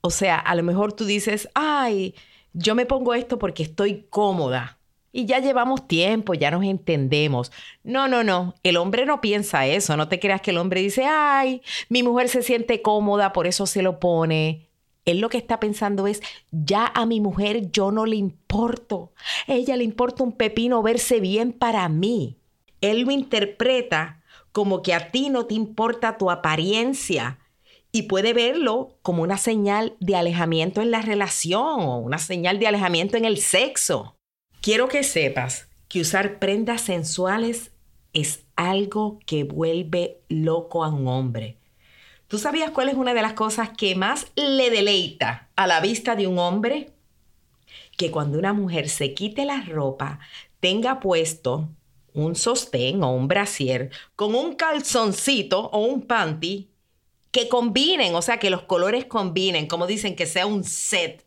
O 0.00 0.10
sea, 0.10 0.36
a 0.38 0.54
lo 0.54 0.62
mejor 0.62 0.92
tú 0.92 1.04
dices, 1.04 1.48
ay, 1.54 2.14
yo 2.52 2.74
me 2.74 2.86
pongo 2.86 3.14
esto 3.14 3.38
porque 3.38 3.62
estoy 3.62 4.06
cómoda 4.10 4.78
y 5.16 5.24
ya 5.24 5.38
llevamos 5.38 5.88
tiempo, 5.88 6.34
ya 6.34 6.50
nos 6.50 6.62
entendemos. 6.62 7.50
No, 7.82 8.06
no, 8.06 8.22
no, 8.22 8.54
el 8.62 8.76
hombre 8.76 9.06
no 9.06 9.22
piensa 9.22 9.66
eso, 9.66 9.96
no 9.96 10.08
te 10.08 10.20
creas 10.20 10.42
que 10.42 10.50
el 10.50 10.58
hombre 10.58 10.82
dice, 10.82 11.06
ay, 11.06 11.62
mi 11.88 12.02
mujer 12.02 12.28
se 12.28 12.42
siente 12.42 12.82
cómoda, 12.82 13.32
por 13.32 13.46
eso 13.46 13.66
se 13.66 13.80
lo 13.80 13.98
pone. 13.98 14.68
Él 15.06 15.20
lo 15.20 15.30
que 15.30 15.38
está 15.38 15.58
pensando 15.58 16.06
es, 16.06 16.20
ya 16.50 16.92
a 16.94 17.06
mi 17.06 17.22
mujer 17.22 17.70
yo 17.70 17.92
no 17.92 18.04
le 18.04 18.16
importo. 18.16 19.12
ella 19.46 19.76
le 19.76 19.84
importa 19.84 20.22
un 20.22 20.32
pepino 20.32 20.82
verse 20.82 21.20
bien 21.20 21.52
para 21.52 21.88
mí. 21.88 22.36
Él 22.82 23.00
lo 23.00 23.10
interpreta 23.10 24.15
como 24.56 24.80
que 24.80 24.94
a 24.94 25.10
ti 25.10 25.28
no 25.28 25.44
te 25.44 25.52
importa 25.52 26.16
tu 26.16 26.30
apariencia 26.30 27.38
y 27.92 28.04
puede 28.04 28.32
verlo 28.32 28.96
como 29.02 29.22
una 29.22 29.36
señal 29.36 29.96
de 30.00 30.16
alejamiento 30.16 30.80
en 30.80 30.90
la 30.90 31.02
relación 31.02 31.80
o 31.80 31.98
una 31.98 32.16
señal 32.16 32.58
de 32.58 32.66
alejamiento 32.66 33.18
en 33.18 33.26
el 33.26 33.36
sexo. 33.36 34.16
Quiero 34.62 34.88
que 34.88 35.02
sepas 35.02 35.68
que 35.88 36.00
usar 36.00 36.38
prendas 36.38 36.80
sensuales 36.80 37.70
es 38.14 38.46
algo 38.56 39.18
que 39.26 39.44
vuelve 39.44 40.22
loco 40.30 40.84
a 40.84 40.88
un 40.88 41.06
hombre. 41.06 41.58
¿Tú 42.26 42.38
sabías 42.38 42.70
cuál 42.70 42.88
es 42.88 42.94
una 42.94 43.12
de 43.12 43.20
las 43.20 43.34
cosas 43.34 43.68
que 43.76 43.94
más 43.94 44.28
le 44.36 44.70
deleita 44.70 45.50
a 45.54 45.66
la 45.66 45.80
vista 45.80 46.16
de 46.16 46.28
un 46.28 46.38
hombre? 46.38 46.92
Que 47.98 48.10
cuando 48.10 48.38
una 48.38 48.54
mujer 48.54 48.88
se 48.88 49.12
quite 49.12 49.44
la 49.44 49.60
ropa, 49.60 50.18
tenga 50.60 50.98
puesto 50.98 51.68
un 52.16 52.34
sostén 52.34 53.02
o 53.02 53.12
un 53.12 53.28
brasier 53.28 53.90
con 54.16 54.34
un 54.34 54.54
calzoncito 54.54 55.70
o 55.70 55.78
un 55.78 56.02
panty 56.02 56.68
que 57.30 57.48
combinen, 57.48 58.14
o 58.14 58.22
sea, 58.22 58.38
que 58.38 58.50
los 58.50 58.62
colores 58.62 59.04
combinen, 59.04 59.66
como 59.66 59.86
dicen, 59.86 60.16
que 60.16 60.26
sea 60.26 60.46
un 60.46 60.64
set 60.64 61.26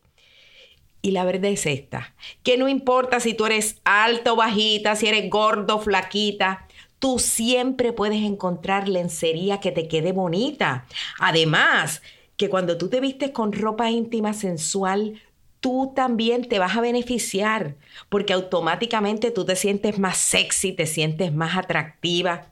y 1.01 1.11
la 1.11 1.23
verdad 1.23 1.51
es 1.51 1.65
esta, 1.65 2.13
que 2.43 2.57
no 2.57 2.67
importa 2.67 3.19
si 3.19 3.33
tú 3.33 3.45
eres 3.45 3.77
alto 3.85 4.33
o 4.33 4.35
bajita, 4.35 4.95
si 4.95 5.07
eres 5.07 5.29
gordo, 5.29 5.79
flaquita, 5.79 6.67
tú 6.99 7.19
siempre 7.19 7.93
puedes 7.93 8.21
encontrar 8.23 8.89
lencería 8.89 9.59
que 9.59 9.71
te 9.71 9.87
quede 9.87 10.11
bonita. 10.11 10.85
Además, 11.19 12.01
que 12.35 12.49
cuando 12.49 12.77
tú 12.77 12.89
te 12.89 12.99
vistes 12.99 13.31
con 13.31 13.53
ropa 13.53 13.89
íntima 13.89 14.33
sensual, 14.33 15.21
tú 15.59 15.93
también 15.95 16.47
te 16.47 16.59
vas 16.59 16.75
a 16.77 16.81
beneficiar, 16.81 17.75
porque 18.09 18.33
automáticamente 18.33 19.31
tú 19.31 19.45
te 19.45 19.55
sientes 19.55 19.99
más 19.99 20.17
sexy, 20.17 20.73
te 20.73 20.85
sientes 20.85 21.33
más 21.33 21.57
atractiva. 21.57 22.47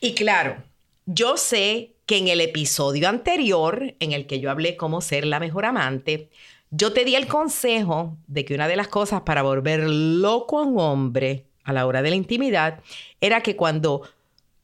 Y 0.00 0.14
claro, 0.14 0.62
yo 1.06 1.36
sé 1.36 1.92
que 2.06 2.18
en 2.18 2.28
el 2.28 2.40
episodio 2.40 3.08
anterior, 3.08 3.94
en 3.98 4.12
el 4.12 4.26
que 4.26 4.40
yo 4.40 4.50
hablé 4.50 4.76
cómo 4.76 5.00
ser 5.00 5.26
la 5.26 5.40
mejor 5.40 5.64
amante, 5.64 6.28
yo 6.70 6.92
te 6.92 7.04
di 7.04 7.14
el 7.14 7.26
consejo 7.26 8.16
de 8.26 8.44
que 8.44 8.54
una 8.54 8.68
de 8.68 8.76
las 8.76 8.88
cosas 8.88 9.22
para 9.22 9.42
volver 9.42 9.88
loco 9.88 10.58
a 10.58 10.62
un 10.62 10.78
hombre, 10.78 11.46
a 11.64 11.72
la 11.72 11.86
hora 11.86 12.02
de 12.02 12.10
la 12.10 12.16
intimidad 12.16 12.80
era 13.20 13.40
que 13.40 13.56
cuando 13.56 14.02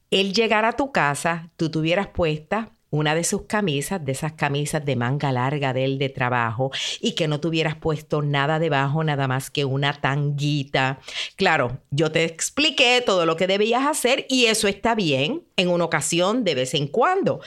él 0.09 0.33
llegara 0.33 0.69
a 0.69 0.75
tu 0.75 0.91
casa, 0.91 1.49
tú 1.57 1.69
tuvieras 1.69 2.07
puesta 2.07 2.72
una 2.93 3.15
de 3.15 3.23
sus 3.23 3.43
camisas, 3.47 4.05
de 4.05 4.11
esas 4.11 4.33
camisas 4.33 4.85
de 4.85 4.95
manga 4.95 5.31
larga 5.31 5.73
de 5.73 5.83
él 5.83 5.97
de 5.97 6.09
trabajo, 6.09 6.69
y 7.01 7.13
que 7.13 7.27
no 7.27 7.39
tuvieras 7.39 7.75
puesto 7.75 8.21
nada 8.21 8.59
debajo, 8.59 9.03
nada 9.03 9.27
más 9.27 9.49
que 9.49 9.65
una 9.65 9.99
tanguita. 9.99 10.99
Claro, 11.35 11.79
yo 11.89 12.11
te 12.11 12.23
expliqué 12.23 13.01
todo 13.03 13.25
lo 13.25 13.35
que 13.35 13.47
debías 13.47 13.87
hacer 13.87 14.27
y 14.29 14.45
eso 14.45 14.67
está 14.67 14.93
bien 14.93 15.41
en 15.55 15.69
una 15.69 15.85
ocasión 15.85 16.43
de 16.43 16.53
vez 16.53 16.75
en 16.75 16.87
cuando, 16.87 17.41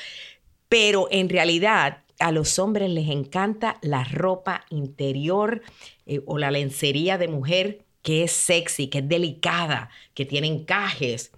pero 0.69 1.07
en 1.13 1.29
realidad 1.29 1.99
a 2.19 2.33
los 2.33 2.59
hombres 2.59 2.91
les 2.91 3.09
encanta 3.09 3.77
la 3.83 4.03
ropa 4.03 4.65
interior 4.71 5.63
eh, 6.07 6.23
o 6.27 6.39
la 6.39 6.51
lencería 6.51 7.19
de 7.19 7.29
mujer 7.29 7.85
que 8.03 8.25
es 8.25 8.33
sexy, 8.33 8.89
que 8.89 8.99
es 8.99 9.09
delicada, 9.09 9.91
que 10.13 10.27
tiene 10.27 10.49
encajes. 10.49 11.31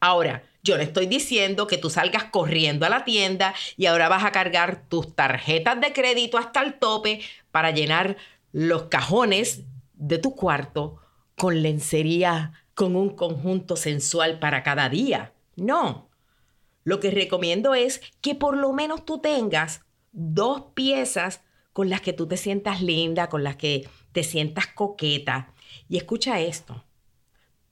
Ahora, 0.00 0.47
yo 0.68 0.76
le 0.76 0.84
estoy 0.84 1.06
diciendo 1.06 1.66
que 1.66 1.78
tú 1.78 1.88
salgas 1.88 2.24
corriendo 2.24 2.84
a 2.84 2.90
la 2.90 3.04
tienda 3.04 3.54
y 3.78 3.86
ahora 3.86 4.10
vas 4.10 4.24
a 4.24 4.32
cargar 4.32 4.86
tus 4.88 5.14
tarjetas 5.14 5.80
de 5.80 5.94
crédito 5.94 6.36
hasta 6.36 6.62
el 6.62 6.74
tope 6.74 7.22
para 7.50 7.70
llenar 7.70 8.18
los 8.52 8.82
cajones 8.84 9.62
de 9.94 10.18
tu 10.18 10.36
cuarto 10.36 11.00
con 11.36 11.62
lencería, 11.62 12.52
con 12.74 12.96
un 12.96 13.16
conjunto 13.16 13.76
sensual 13.76 14.38
para 14.38 14.62
cada 14.62 14.90
día. 14.90 15.32
No. 15.56 16.10
Lo 16.84 17.00
que 17.00 17.10
recomiendo 17.10 17.74
es 17.74 18.02
que 18.20 18.34
por 18.34 18.54
lo 18.54 18.74
menos 18.74 19.06
tú 19.06 19.20
tengas 19.20 19.80
dos 20.12 20.64
piezas 20.74 21.40
con 21.72 21.88
las 21.88 22.02
que 22.02 22.12
tú 22.12 22.28
te 22.28 22.36
sientas 22.36 22.82
linda, 22.82 23.30
con 23.30 23.42
las 23.42 23.56
que 23.56 23.88
te 24.12 24.22
sientas 24.22 24.66
coqueta. 24.66 25.54
Y 25.88 25.96
escucha 25.96 26.40
esto. 26.40 26.84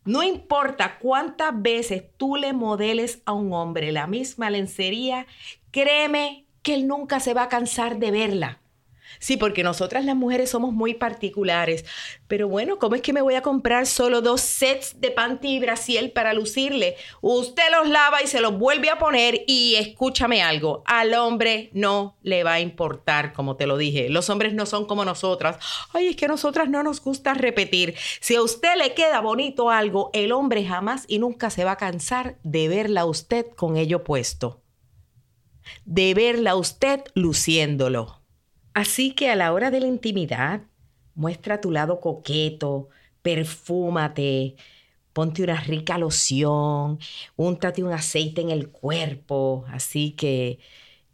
No 0.07 0.23
importa 0.23 0.99
cuántas 0.99 1.61
veces 1.61 2.05
tú 2.17 2.37
le 2.37 2.53
modeles 2.53 3.21
a 3.27 3.33
un 3.33 3.53
hombre 3.53 3.91
la 3.91 4.07
misma 4.07 4.51
lencería, 4.51 5.27
créeme 5.73 6.47
que 6.63 6.75
él 6.75 6.87
nunca 6.87 7.19
se 7.21 7.35
va 7.35 7.43
a 7.43 7.49
cansar 7.49 7.99
de 7.99 8.13
verla. 8.13 8.61
Sí, 9.27 9.37
porque 9.37 9.65
nosotras 9.65 10.05
las 10.05 10.15
mujeres 10.15 10.51
somos 10.51 10.73
muy 10.73 10.95
particulares. 10.95 11.85
Pero 12.29 12.47
bueno, 12.47 12.79
¿cómo 12.79 12.95
es 12.95 13.03
que 13.03 13.13
me 13.13 13.23
voy 13.23 13.35
a 13.35 13.43
comprar 13.43 13.89
solo 13.89 14.23
dos 14.23 14.41
sets 14.41 15.01
de 15.01 15.11
panty 15.11 15.57
y 15.57 15.59
brasiel 15.59 16.13
para 16.13 16.33
lucirle? 16.33 16.95
Usted 17.23 17.65
los 17.77 17.89
lava 17.89 18.23
y 18.23 18.29
se 18.29 18.41
los 18.41 18.57
vuelve 18.57 18.89
a 18.89 19.01
poner 19.01 19.43
y 19.49 19.75
escúchame 19.75 20.45
algo, 20.45 20.85
al 20.87 21.13
hombre 21.15 21.71
no 21.73 22.17
le 22.23 22.45
va 22.45 22.53
a 22.53 22.61
importar, 22.61 23.33
como 23.33 23.57
te 23.57 23.67
lo 23.67 23.77
dije. 23.77 24.11
Los 24.11 24.31
hombres 24.31 24.55
no 24.55 24.65
son 24.65 24.87
como 24.87 25.05
nosotras. 25.05 25.59
Ay, 25.93 26.07
es 26.07 26.15
que 26.15 26.27
a 26.27 26.29
nosotras 26.29 26.69
no 26.69 26.85
nos 26.85 27.03
gusta 27.03 27.35
repetir. 27.35 27.97
Si 28.21 28.37
a 28.37 28.43
usted 28.43 28.77
le 28.77 28.95
queda 28.95 29.21
bonito 29.21 29.71
algo, 29.71 30.11
el 30.13 30.31
hombre 30.31 30.65
jamás 30.65 31.05
y 31.09 31.19
nunca 31.19 31.51
se 31.51 31.65
va 31.65 31.73
a 31.73 31.79
cansar 31.79 32.39
de 32.45 32.69
verla 32.69 33.01
a 33.01 33.07
usted 33.07 33.47
con 33.57 33.77
ello 33.77 34.05
puesto. 34.05 34.63
De 35.85 36.15
verla 36.15 36.53
a 36.53 36.55
usted 36.55 37.03
luciéndolo. 37.17 38.16
Así 38.77 39.13
que 39.13 39.31
a 39.31 39.37
la 39.37 39.55
hora 39.55 39.71
de 39.71 39.81
la 39.81 39.87
intimidad, 39.87 40.61
muestra 41.15 41.63
tu 41.63 41.71
lado 41.71 41.99
coqueto, 41.99 42.91
perfúmate, 43.23 44.57
ponte 45.15 45.43
una 45.43 45.59
rica 45.63 45.97
loción, 45.97 46.99
úntate 47.37 47.83
un 47.83 47.93
aceite 47.95 48.43
en 48.43 48.51
el 48.51 48.69
cuerpo, 48.69 49.65
así 49.69 50.11
que, 50.13 50.59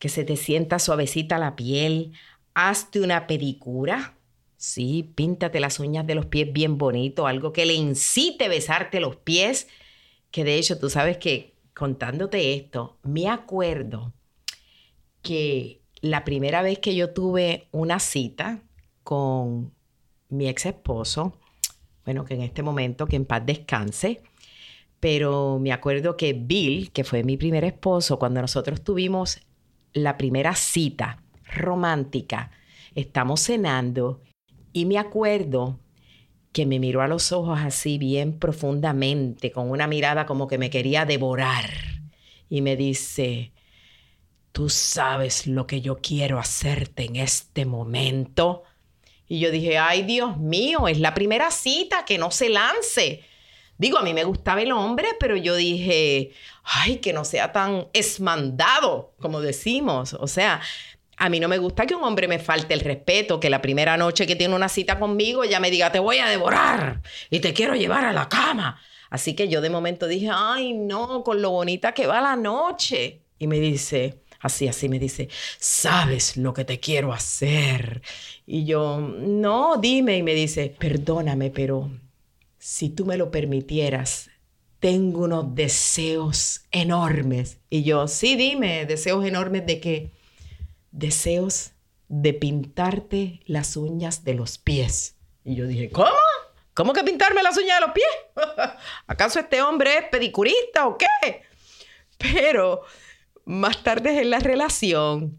que 0.01 0.09
se 0.09 0.25
te 0.25 0.37
sienta 0.37 0.81
suavecita 0.81 1.39
la 1.39 1.55
piel, 1.55 2.15
hazte 2.55 3.01
una 3.01 3.29
pedicura. 3.29 4.19
Sí, 4.57 5.13
píntate 5.15 5.61
las 5.61 5.79
uñas 5.79 6.05
de 6.05 6.17
los 6.17 6.27
pies 6.27 6.53
bien 6.53 6.79
bonito, 6.79 7.29
algo 7.29 7.53
que 7.53 7.65
le 7.65 7.75
incite 7.75 8.47
a 8.47 8.49
besarte 8.49 8.99
los 8.99 9.15
pies, 9.17 9.69
que 10.33 10.43
de 10.43 10.57
hecho 10.57 10.81
tú 10.81 10.91
sabes 10.91 11.19
que 11.19 11.55
contándote 11.75 12.55
esto, 12.55 12.99
me 13.05 13.29
acuerdo 13.29 14.13
que 15.23 15.82
la 16.03 16.25
primera 16.25 16.63
vez 16.63 16.81
que 16.81 16.95
yo 16.95 17.11
tuve 17.11 17.69
una 17.71 17.99
cita 18.01 18.61
con 19.05 19.73
mi 20.29 20.49
ex 20.49 20.67
esposo, 20.67 21.39
bueno, 22.05 22.25
que 22.25 22.35
en 22.35 22.43
este 22.43 22.63
momento, 22.63 23.07
que 23.07 23.17
en 23.17 23.25
paz 23.25 23.47
descanse, 23.47 24.21
pero 24.99 25.59
me 25.61 25.73
acuerdo 25.73 26.17
que 26.17 26.33
Bill, 26.33 26.91
que 26.91 27.05
fue 27.05 27.23
mi 27.23 27.37
primer 27.37 27.65
esposo, 27.65 28.19
cuando 28.19 28.41
nosotros 28.41 28.83
tuvimos 28.83 29.41
la 29.93 30.17
primera 30.17 30.55
cita 30.55 31.23
romántica, 31.45 32.51
estamos 32.95 33.41
cenando 33.41 34.23
y 34.73 34.87
me 34.87 34.99
acuerdo 34.99 35.79
que 36.53 36.67
me 36.67 36.79
miró 36.79 37.03
a 37.03 37.09
los 37.09 37.31
ojos 37.33 37.61
así 37.61 37.99
bien 37.99 38.39
profundamente, 38.39 39.53
con 39.53 39.71
una 39.71 39.87
mirada 39.87 40.27
como 40.27 40.49
que 40.49 40.59
me 40.59 40.71
quería 40.71 41.05
devorar 41.05 41.71
y 42.49 42.61
me 42.61 42.77
dice, 42.77 43.53
tú 44.53 44.69
sabes 44.69 45.47
lo 45.47 45.67
que 45.67 45.81
yo 45.81 45.99
quiero 45.99 46.39
hacerte 46.39 47.05
en 47.05 47.17
este 47.17 47.65
momento. 47.65 48.63
Y 49.27 49.41
yo 49.41 49.51
dije, 49.51 49.79
ay 49.79 50.03
Dios 50.03 50.37
mío, 50.37 50.89
es 50.89 51.01
la 51.01 51.15
primera 51.15 51.51
cita, 51.51 52.05
que 52.05 52.19
no 52.19 52.31
se 52.31 52.51
lance. 52.51 53.25
Digo, 53.79 53.99
a 53.99 54.03
mí 54.03 54.15
me 54.15 54.25
gustaba 54.25 54.63
el 54.63 54.71
hombre, 54.71 55.09
pero 55.19 55.37
yo 55.37 55.57
dije, 55.57 56.33
ay, 56.63 56.99
que 56.99 57.13
no 57.13 57.25
sea 57.25 57.51
tan 57.51 57.89
esmandado, 57.93 59.15
como 59.21 59.41
decimos. 59.41 60.15
O 60.15 60.29
sea, 60.29 60.61
a 61.17 61.29
mí 61.29 61.41
no 61.41 61.49
me 61.49 61.59
gusta 61.59 61.87
que 61.87 61.95
un 61.95 62.05
hombre 62.05 62.29
me 62.29 62.39
falte 62.39 62.75
el 62.75 62.81
respeto, 62.81 63.41
que 63.41 63.51
la 63.51 63.63
primera 63.63 63.97
noche 63.97 64.27
que 64.27 64.37
tiene 64.37 64.55
una 64.55 64.69
cita 64.69 64.99
conmigo 64.99 65.45
ya 65.45 65.59
me 65.59 65.71
diga, 65.71 65.91
te 65.91 65.99
voy 65.99 66.19
a 66.19 66.29
devorar 66.29 67.03
y 67.31 67.41
te 67.41 67.53
quiero 67.55 67.75
llevar 67.75 68.05
a 68.05 68.13
la 68.13 68.29
cama. 68.29 68.81
Así 69.11 69.35
que 69.35 69.49
yo 69.49 69.61
de 69.61 69.71
momento 69.71 70.07
dije, 70.07 70.31
ay, 70.33 70.75
no, 70.75 71.25
con 71.25 71.43
lo 71.43 71.51
bonita 71.51 71.93
que 71.93 72.07
va 72.07 72.21
la 72.21 72.37
noche. 72.37 73.23
Y 73.39 73.47
me 73.47 73.59
dice, 73.59 74.22
así, 74.43 74.69
así 74.69 74.89
me 74.89 74.99
dice, 74.99 75.29
¿sabes 75.59 76.37
lo 76.37 76.53
que 76.53 76.65
te 76.65 76.81
quiero 76.81 77.13
hacer? 77.13 78.03
Y 78.47 78.65
yo, 78.65 79.01
no, 79.01 79.77
dime, 79.77 80.19
y 80.19 80.23
me 80.23 80.35
dice, 80.35 80.75
perdóname, 80.79 81.51
pero 81.51 81.91
si 82.59 82.91
tú 82.91 83.07
me 83.07 83.17
lo 83.17 83.31
permitieras, 83.31 84.31
tengo 84.81 85.23
unos 85.23 85.55
deseos 85.55 86.63
enormes. 86.73 87.59
Y 87.71 87.85
yo, 87.85 88.09
sí, 88.09 88.37
dime, 88.37 88.85
deseos 88.85 89.25
enormes 89.25 89.65
de 89.65 89.81
qué? 89.81 90.11
Deseos 90.91 91.71
de 92.09 92.35
pintarte 92.35 93.41
las 93.47 93.77
uñas 93.77 94.25
de 94.25 94.35
los 94.35 94.59
pies. 94.59 95.15
Y 95.45 95.55
yo 95.55 95.67
dije, 95.67 95.91
¿cómo? 95.91 96.11
¿Cómo 96.75 96.93
que 96.93 97.05
pintarme 97.05 97.43
las 97.43 97.57
uñas 97.57 97.81
de 97.81 97.87
los 97.87 97.95
pies? 97.95 98.07
¿Acaso 99.07 99.39
este 99.39 99.63
hombre 99.63 99.99
es 99.99 100.05
pedicurista 100.11 100.87
o 100.87 100.99
qué? 100.99 101.43
Pero 102.19 102.83
más 103.45 103.83
tarde 103.83 104.21
en 104.21 104.31
la 104.31 104.39
relación 104.39 105.39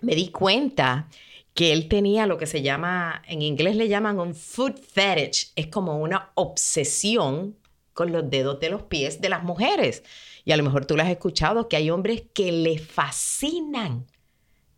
me 0.00 0.14
di 0.14 0.28
cuenta 0.28 1.08
que 1.54 1.72
él 1.72 1.88
tenía 1.88 2.26
lo 2.26 2.38
que 2.38 2.46
se 2.46 2.62
llama, 2.62 3.22
en 3.26 3.42
inglés 3.42 3.74
le 3.74 3.88
llaman 3.88 4.20
un 4.20 4.34
foot 4.34 4.78
fetish, 4.78 5.52
es 5.56 5.66
como 5.66 5.98
una 5.98 6.30
obsesión 6.36 7.56
con 7.94 8.12
los 8.12 8.30
dedos 8.30 8.60
de 8.60 8.70
los 8.70 8.82
pies 8.82 9.20
de 9.20 9.28
las 9.28 9.42
mujeres. 9.42 10.04
Y 10.44 10.52
a 10.52 10.56
lo 10.56 10.62
mejor 10.62 10.86
tú 10.86 10.96
lo 10.96 11.02
has 11.02 11.10
escuchado, 11.10 11.68
que 11.68 11.74
hay 11.74 11.90
hombres 11.90 12.22
que 12.32 12.52
le 12.52 12.78
fascinan 12.78 14.06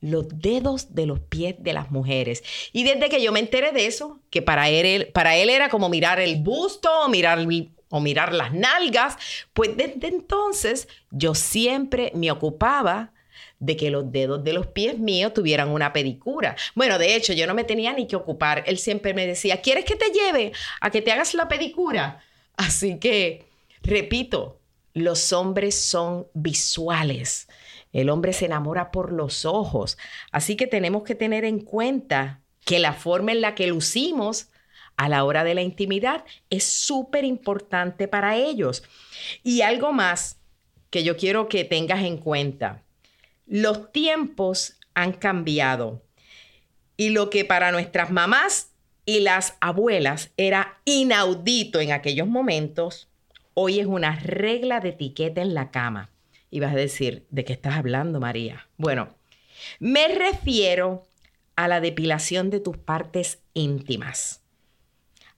los 0.01 0.27
dedos 0.31 0.95
de 0.95 1.05
los 1.05 1.21
pies 1.21 1.57
de 1.59 1.75
las 1.75 1.91
mujeres. 1.91 2.43
Y 2.73 2.85
desde 2.85 3.11
que 3.11 3.23
yo 3.23 3.31
me 3.31 3.41
enteré 3.41 3.73
de 3.73 3.85
eso, 3.85 4.19
que 4.31 4.41
para 4.41 4.71
él, 4.71 5.09
para 5.13 5.37
él 5.37 5.51
era 5.51 5.69
como 5.69 5.91
mirar 5.91 6.19
el 6.19 6.37
busto, 6.37 6.89
mirar 7.11 7.47
o 7.91 8.01
mirar 8.01 8.33
las 8.33 8.55
nalgas, 8.55 9.19
pues 9.53 9.77
desde 9.77 10.09
entonces 10.09 10.89
yo 11.11 11.35
siempre 11.35 12.13
me 12.15 12.31
ocupaba 12.31 13.13
de 13.59 13.77
que 13.77 13.91
los 13.91 14.11
dedos 14.11 14.43
de 14.43 14.55
los 14.55 14.69
pies 14.69 14.99
míos 14.99 15.35
tuvieran 15.35 15.69
una 15.69 15.93
pedicura. 15.93 16.57
Bueno, 16.75 16.99
de 16.99 17.15
hecho, 17.15 17.35
yo 17.35 17.47
no 17.47 17.55
me 17.55 17.65
tenía 17.65 17.93
ni 17.93 18.07
que 18.07 18.17
ocupar. 18.17 18.65
Él 18.67 18.79
siempre 18.79 19.13
me 19.13 19.27
decía, 19.27 19.61
¿quieres 19.61 19.85
que 19.85 19.97
te 19.97 20.11
lleve 20.11 20.53
a 20.81 20.91
que 20.91 21.03
te 21.03 21.13
hagas 21.13 21.35
la 21.35 21.47
pedicura? 21.49 22.23
Así 22.57 22.99
que, 22.99 23.47
repito, 23.83 24.61
los 24.95 25.33
hombres 25.33 25.79
son 25.79 26.27
visuales. 26.33 27.49
El 27.93 28.09
hombre 28.09 28.33
se 28.33 28.47
enamora 28.47 28.91
por 28.91 29.13
los 29.13 29.45
ojos. 29.45 29.99
Así 30.33 30.57
que 30.57 30.67
tenemos 30.67 31.03
que 31.03 31.15
tener 31.15 31.45
en 31.45 31.61
cuenta 31.61 32.41
que 32.65 32.79
la 32.79 32.93
forma 32.93 33.33
en 33.33 33.41
la 33.41 33.55
que 33.55 33.67
lucimos 33.67 34.50
a 35.01 35.09
la 35.09 35.25
hora 35.25 35.45
de 35.45 35.55
la 35.55 35.63
intimidad 35.63 36.27
es 36.51 36.63
súper 36.63 37.25
importante 37.25 38.07
para 38.07 38.37
ellos. 38.37 38.83
Y 39.43 39.63
algo 39.63 39.95
más 39.95 40.39
que 40.91 41.05
yo 41.05 41.17
quiero 41.17 41.49
que 41.49 41.65
tengas 41.65 42.05
en 42.05 42.19
cuenta. 42.19 42.83
Los 43.47 43.93
tiempos 43.93 44.75
han 44.93 45.15
cambiado 45.15 46.03
y 46.99 47.09
lo 47.09 47.31
que 47.31 47.47
para 47.47 47.73
nuestras 47.73 48.11
mamás 48.11 48.73
y 49.07 49.21
las 49.21 49.55
abuelas 49.63 50.33
era 50.37 50.83
inaudito 50.85 51.81
en 51.81 51.93
aquellos 51.93 52.29
momentos, 52.29 53.09
hoy 53.55 53.81
es 53.81 53.87
una 53.87 54.17
regla 54.17 54.81
de 54.81 54.91
etiqueta 54.91 55.41
en 55.41 55.55
la 55.55 55.71
cama. 55.71 56.11
Y 56.51 56.61
vas 56.61 56.75
a 56.75 56.77
decir, 56.77 57.25
¿de 57.31 57.47
qué 57.47 57.55
estás 57.55 57.77
hablando, 57.77 58.21
María? 58.21 58.69
Bueno, 58.77 59.09
me 59.79 60.09
refiero 60.09 61.07
a 61.57 61.69
la 61.69 61.81
depilación 61.81 62.51
de 62.51 62.61
tus 62.61 62.77
partes 62.77 63.39
íntimas 63.55 64.41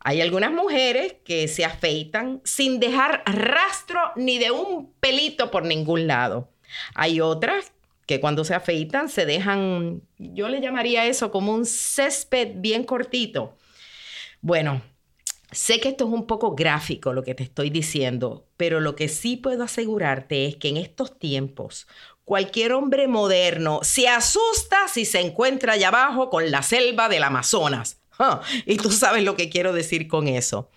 Hay 0.04 0.20
algunas 0.20 0.52
mujeres 0.52 1.14
que 1.24 1.46
se 1.46 1.64
afeitan 1.64 2.40
sin 2.44 2.80
dejar 2.80 3.22
rastro 3.26 4.00
ni 4.16 4.38
de 4.38 4.50
un 4.50 4.92
pelito 5.00 5.50
por 5.50 5.64
ningún 5.64 6.06
lado. 6.06 6.48
Hay 6.94 7.20
otras 7.20 7.72
que 8.06 8.20
cuando 8.20 8.44
se 8.44 8.54
afeitan 8.54 9.08
se 9.08 9.26
dejan, 9.26 10.02
yo 10.18 10.48
le 10.48 10.60
llamaría 10.60 11.06
eso 11.06 11.30
como 11.30 11.54
un 11.54 11.64
césped 11.64 12.54
bien 12.56 12.82
cortito. 12.84 13.56
Bueno, 14.40 14.82
sé 15.52 15.78
que 15.78 15.90
esto 15.90 16.06
es 16.06 16.12
un 16.12 16.26
poco 16.26 16.56
gráfico 16.56 17.12
lo 17.12 17.22
que 17.22 17.36
te 17.36 17.44
estoy 17.44 17.70
diciendo, 17.70 18.48
pero 18.56 18.80
lo 18.80 18.96
que 18.96 19.06
sí 19.06 19.36
puedo 19.36 19.62
asegurarte 19.62 20.46
es 20.46 20.56
que 20.56 20.68
en 20.68 20.78
estos 20.78 21.16
tiempos 21.16 21.86
cualquier 22.24 22.72
hombre 22.72 23.06
moderno 23.06 23.80
se 23.82 24.08
asusta 24.08 24.88
si 24.88 25.04
se 25.04 25.20
encuentra 25.20 25.74
allá 25.74 25.88
abajo 25.88 26.28
con 26.28 26.50
la 26.50 26.62
selva 26.62 27.08
del 27.08 27.22
Amazonas. 27.22 28.01
y 28.66 28.77
tú 28.77 28.90
sabes 28.90 29.25
lo 29.25 29.37
que 29.37 29.48
quiero 29.48 29.72
decir 29.72 30.09
con 30.09 30.29
eso. 30.29 30.70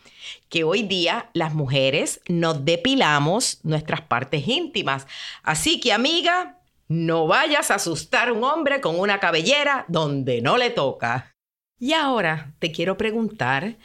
Que 0.49 0.63
hoy 0.63 0.83
día 0.83 1.29
las 1.33 1.53
mujeres 1.53 2.21
nos 2.27 2.65
depilamos 2.65 3.59
nuestras 3.63 4.01
partes 4.01 4.47
íntimas. 4.47 5.07
Así 5.43 5.79
que 5.79 5.93
amiga, 5.93 6.59
no 6.87 7.27
vayas 7.27 7.71
a 7.71 7.75
asustar 7.75 8.29
a 8.29 8.33
un 8.33 8.43
hombre 8.43 8.81
con 8.81 8.99
una 8.99 9.19
cabellera 9.19 9.85
donde 9.87 10.41
no 10.41 10.57
le 10.57 10.69
toca. 10.69 11.31
Y 11.79 11.93
ahora 11.93 12.53
te 12.59 12.71
quiero 12.71 12.97
preguntar 12.97 13.77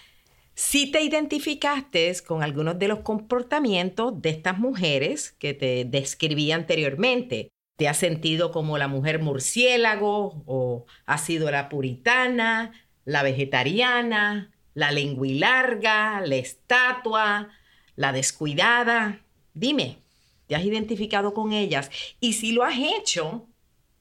si 0.55 0.91
te 0.91 1.03
identificaste 1.03 2.15
con 2.27 2.43
algunos 2.43 2.79
de 2.79 2.89
los 2.89 3.01
comportamientos 3.01 4.21
de 4.21 4.31
estas 4.31 4.59
mujeres 4.59 5.33
que 5.33 5.55
te 5.55 5.85
describí 5.87 6.53
anteriormente. 6.53 7.49
¿Te 7.77 7.89
has 7.89 7.97
sentido 7.97 8.53
como 8.53 8.77
la 8.77 8.89
mujer 8.89 9.21
murciélago 9.21 10.43
o 10.45 10.85
has 11.07 11.25
sido 11.25 11.51
la 11.51 11.71
puritana, 11.71 12.73
la 13.11 13.25
vegetariana, 13.25 14.53
la 14.75 14.93
lenguilarga, 14.93 16.21
la 16.21 16.37
estatua, 16.37 17.49
la 17.97 18.13
descuidada? 18.13 19.21
Dime, 19.53 19.99
¿te 20.47 20.55
has 20.55 20.65
identificado 20.65 21.35
con 21.35 21.53
ellas? 21.53 21.91
Y 22.21 22.35
si 22.35 22.53
lo 22.53 22.63
has 22.63 22.79
hecho, 22.79 23.49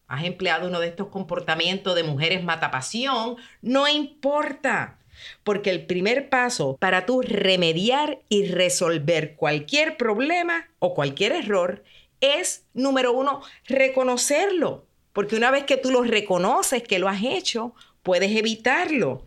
has 0.08 0.26
empleado 0.26 0.68
uno 0.68 0.80
de 0.80 0.90
estos 0.90 1.08
comportamientos 1.08 1.96
de 1.96 2.04
mujeres 2.04 2.44
matapasión, 2.44 3.38
no 3.64 3.88
importa. 3.88 5.00
Porque 5.44 5.72
el 5.72 5.88
primer 5.88 6.30
paso 6.30 6.78
para 6.80 7.08
tú 7.08 7.24
remediar 7.24 8.20
y 8.30 8.46
resolver 8.46 9.36
cualquier 9.36 9.98
problema 9.98 10.70
o 10.78 10.94
cualquier 10.94 11.32
error 11.32 11.84
es, 12.22 12.68
número 12.76 13.12
uno, 13.12 13.42
reconocerlo. 13.66 14.86
Porque 15.14 15.36
una 15.36 15.50
vez 15.50 15.64
que 15.64 15.78
tú 15.78 15.90
lo 15.90 16.04
reconoces 16.04 16.84
que 16.84 17.00
lo 17.00 17.10
has 17.10 17.24
hecho, 17.24 17.74
puedes 18.04 18.36
evitarlo. 18.36 19.26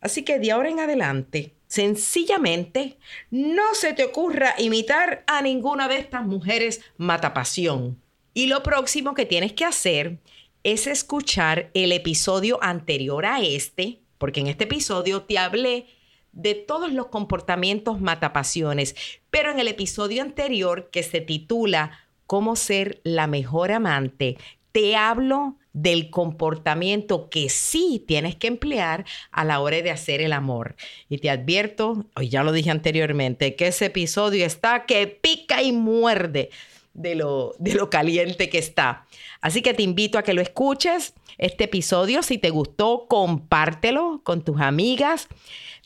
Así 0.00 0.22
que 0.22 0.38
de 0.38 0.52
ahora 0.52 0.68
en 0.68 0.80
adelante, 0.80 1.54
sencillamente, 1.66 2.98
no 3.30 3.74
se 3.74 3.92
te 3.92 4.04
ocurra 4.04 4.54
imitar 4.58 5.24
a 5.26 5.42
ninguna 5.42 5.88
de 5.88 5.98
estas 5.98 6.24
mujeres 6.24 6.80
matapasión. 6.96 8.00
Y 8.34 8.46
lo 8.46 8.62
próximo 8.62 9.14
que 9.14 9.26
tienes 9.26 9.52
que 9.52 9.64
hacer 9.64 10.18
es 10.62 10.86
escuchar 10.86 11.70
el 11.74 11.92
episodio 11.92 12.58
anterior 12.62 13.26
a 13.26 13.40
este 13.40 14.00
porque 14.18 14.40
en 14.40 14.48
este 14.48 14.64
episodio 14.64 15.22
te 15.22 15.38
hablé 15.38 15.86
de 16.32 16.54
todos 16.54 16.92
los 16.92 17.06
comportamientos 17.06 18.00
matapasiones, 18.00 18.94
pero 19.30 19.50
en 19.50 19.60
el 19.60 19.68
episodio 19.68 20.22
anterior 20.22 20.90
que 20.90 21.02
se 21.02 21.20
titula 21.20 21.92
Cómo 22.26 22.56
ser 22.56 23.00
la 23.04 23.26
mejor 23.26 23.72
amante, 23.72 24.36
te 24.72 24.96
hablo 24.96 25.56
del 25.82 26.10
comportamiento 26.10 27.28
que 27.30 27.48
sí 27.48 28.04
tienes 28.06 28.36
que 28.36 28.48
emplear 28.48 29.04
a 29.30 29.44
la 29.44 29.60
hora 29.60 29.80
de 29.82 29.90
hacer 29.90 30.20
el 30.20 30.32
amor. 30.32 30.76
Y 31.08 31.18
te 31.18 31.30
advierto, 31.30 32.06
hoy 32.16 32.28
ya 32.28 32.42
lo 32.42 32.52
dije 32.52 32.70
anteriormente, 32.70 33.54
que 33.54 33.68
ese 33.68 33.86
episodio 33.86 34.44
está 34.44 34.86
que 34.86 35.06
pica 35.06 35.62
y 35.62 35.72
muerde 35.72 36.50
de 36.94 37.14
lo, 37.14 37.54
de 37.58 37.74
lo 37.74 37.90
caliente 37.90 38.48
que 38.48 38.58
está. 38.58 39.06
Así 39.40 39.62
que 39.62 39.74
te 39.74 39.82
invito 39.82 40.18
a 40.18 40.22
que 40.22 40.34
lo 40.34 40.42
escuches, 40.42 41.14
este 41.38 41.64
episodio. 41.64 42.22
Si 42.22 42.38
te 42.38 42.50
gustó, 42.50 43.06
compártelo 43.08 44.20
con 44.24 44.42
tus 44.42 44.60
amigas. 44.60 45.28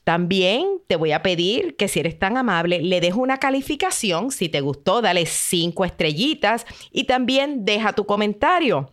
También 0.04 0.66
te 0.88 0.96
voy 0.96 1.12
a 1.12 1.22
pedir 1.22 1.76
que 1.76 1.86
si 1.86 2.00
eres 2.00 2.18
tan 2.18 2.36
amable, 2.36 2.80
le 2.80 3.00
dejes 3.00 3.18
una 3.18 3.38
calificación. 3.38 4.30
Si 4.30 4.48
te 4.48 4.60
gustó, 4.60 5.02
dale 5.02 5.26
cinco 5.26 5.84
estrellitas 5.84 6.66
y 6.90 7.04
también 7.04 7.64
deja 7.64 7.92
tu 7.92 8.06
comentario. 8.06 8.90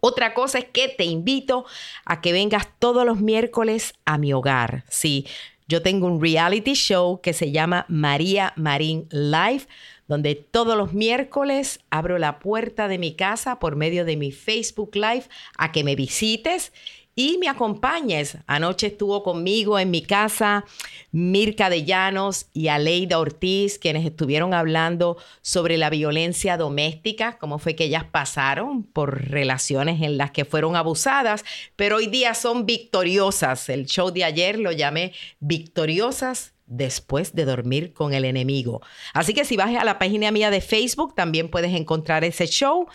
Otra 0.00 0.34
cosa 0.34 0.58
es 0.58 0.66
que 0.66 0.88
te 0.88 1.04
invito 1.04 1.64
a 2.04 2.20
que 2.20 2.32
vengas 2.32 2.68
todos 2.78 3.04
los 3.04 3.20
miércoles 3.20 3.94
a 4.04 4.18
mi 4.18 4.32
hogar. 4.32 4.84
Sí, 4.88 5.26
yo 5.68 5.82
tengo 5.82 6.06
un 6.06 6.20
reality 6.20 6.74
show 6.74 7.20
que 7.20 7.32
se 7.32 7.52
llama 7.52 7.84
María 7.88 8.52
Marín 8.56 9.06
Live 9.10 9.66
donde 10.08 10.34
todos 10.34 10.76
los 10.76 10.94
miércoles 10.94 11.80
abro 11.90 12.18
la 12.18 12.38
puerta 12.38 12.88
de 12.88 12.98
mi 12.98 13.14
casa 13.14 13.60
por 13.60 13.76
medio 13.76 14.06
de 14.06 14.16
mi 14.16 14.32
Facebook 14.32 14.96
Live 14.96 15.24
a 15.56 15.70
que 15.70 15.84
me 15.84 15.94
visites 15.94 16.72
y 17.18 17.36
me 17.38 17.48
acompañes. 17.48 18.38
Anoche 18.46 18.86
estuvo 18.86 19.24
conmigo 19.24 19.76
en 19.80 19.90
mi 19.90 20.02
casa 20.02 20.64
Mirka 21.10 21.68
de 21.68 21.82
Llanos 21.82 22.46
y 22.52 22.68
Aleida 22.68 23.18
Ortiz, 23.18 23.80
quienes 23.80 24.06
estuvieron 24.06 24.54
hablando 24.54 25.16
sobre 25.42 25.78
la 25.78 25.90
violencia 25.90 26.56
doméstica, 26.56 27.36
cómo 27.38 27.58
fue 27.58 27.74
que 27.74 27.86
ellas 27.86 28.04
pasaron 28.04 28.84
por 28.84 29.30
relaciones 29.30 30.00
en 30.00 30.16
las 30.16 30.30
que 30.30 30.44
fueron 30.44 30.76
abusadas, 30.76 31.44
pero 31.74 31.96
hoy 31.96 32.06
día 32.06 32.34
son 32.34 32.66
victoriosas. 32.66 33.68
El 33.68 33.86
show 33.86 34.12
de 34.12 34.22
ayer 34.22 34.56
lo 34.60 34.70
llamé 34.70 35.12
Victoriosas 35.40 36.52
después 36.68 37.34
de 37.34 37.44
dormir 37.44 37.92
con 37.92 38.14
el 38.14 38.24
enemigo. 38.24 38.82
Así 39.14 39.34
que 39.34 39.44
si 39.44 39.56
vas 39.56 39.74
a 39.74 39.84
la 39.84 39.98
página 39.98 40.30
mía 40.30 40.50
de 40.50 40.60
Facebook, 40.60 41.14
también 41.14 41.48
puedes 41.48 41.74
encontrar 41.74 42.24
ese 42.24 42.46
show. 42.46 42.86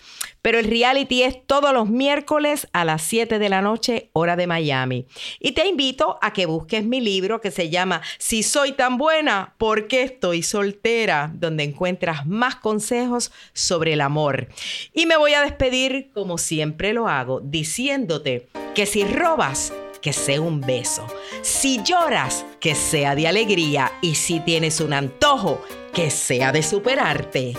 Pero 0.42 0.60
el 0.60 0.66
reality 0.66 1.24
es 1.24 1.46
todos 1.46 1.74
los 1.74 1.90
miércoles 1.90 2.68
a 2.74 2.86
las 2.86 3.02
7 3.04 3.40
de 3.40 3.50
la 3.50 3.62
noche, 3.62 4.10
hora 4.14 4.36
de 4.36 4.48
Miami. 4.48 5.08
Y 5.40 5.54
te 5.54 5.68
invito 5.68 6.18
a 6.22 6.34
que 6.34 6.46
busques 6.46 6.84
mi 6.86 7.02
libro 7.02 7.42
que 7.42 7.52
se 7.52 7.70
llama 7.70 8.02
Si 8.18 8.44
soy 8.44 8.74
tan 8.74 8.98
buena, 8.98 9.56
¿por 9.58 9.88
qué 9.88 10.04
estoy 10.04 10.44
soltera? 10.44 11.32
Donde 11.34 11.64
encuentras 11.64 12.26
más 12.26 12.56
consejos 12.56 13.32
sobre 13.54 13.94
el 13.94 14.02
amor. 14.02 14.50
Y 14.94 15.06
me 15.06 15.18
voy 15.18 15.34
a 15.34 15.42
despedir 15.42 16.12
como 16.14 16.38
siempre 16.38 16.94
lo 16.94 17.08
hago, 17.08 17.40
diciéndote 17.42 18.48
que 18.76 18.86
si 18.86 19.04
robas, 19.06 19.72
que 20.04 20.12
sea 20.12 20.42
un 20.42 20.60
beso. 20.60 21.08
Si 21.42 21.82
lloras, 21.82 22.46
que 22.60 22.76
sea 22.76 23.16
de 23.16 23.26
alegría. 23.28 23.92
Y 24.02 24.16
si 24.16 24.42
tienes 24.42 24.82
un 24.82 24.92
antojo, 24.94 25.62
que 25.94 26.12
sea 26.12 26.52
de 26.52 26.62
superarte. 26.62 27.54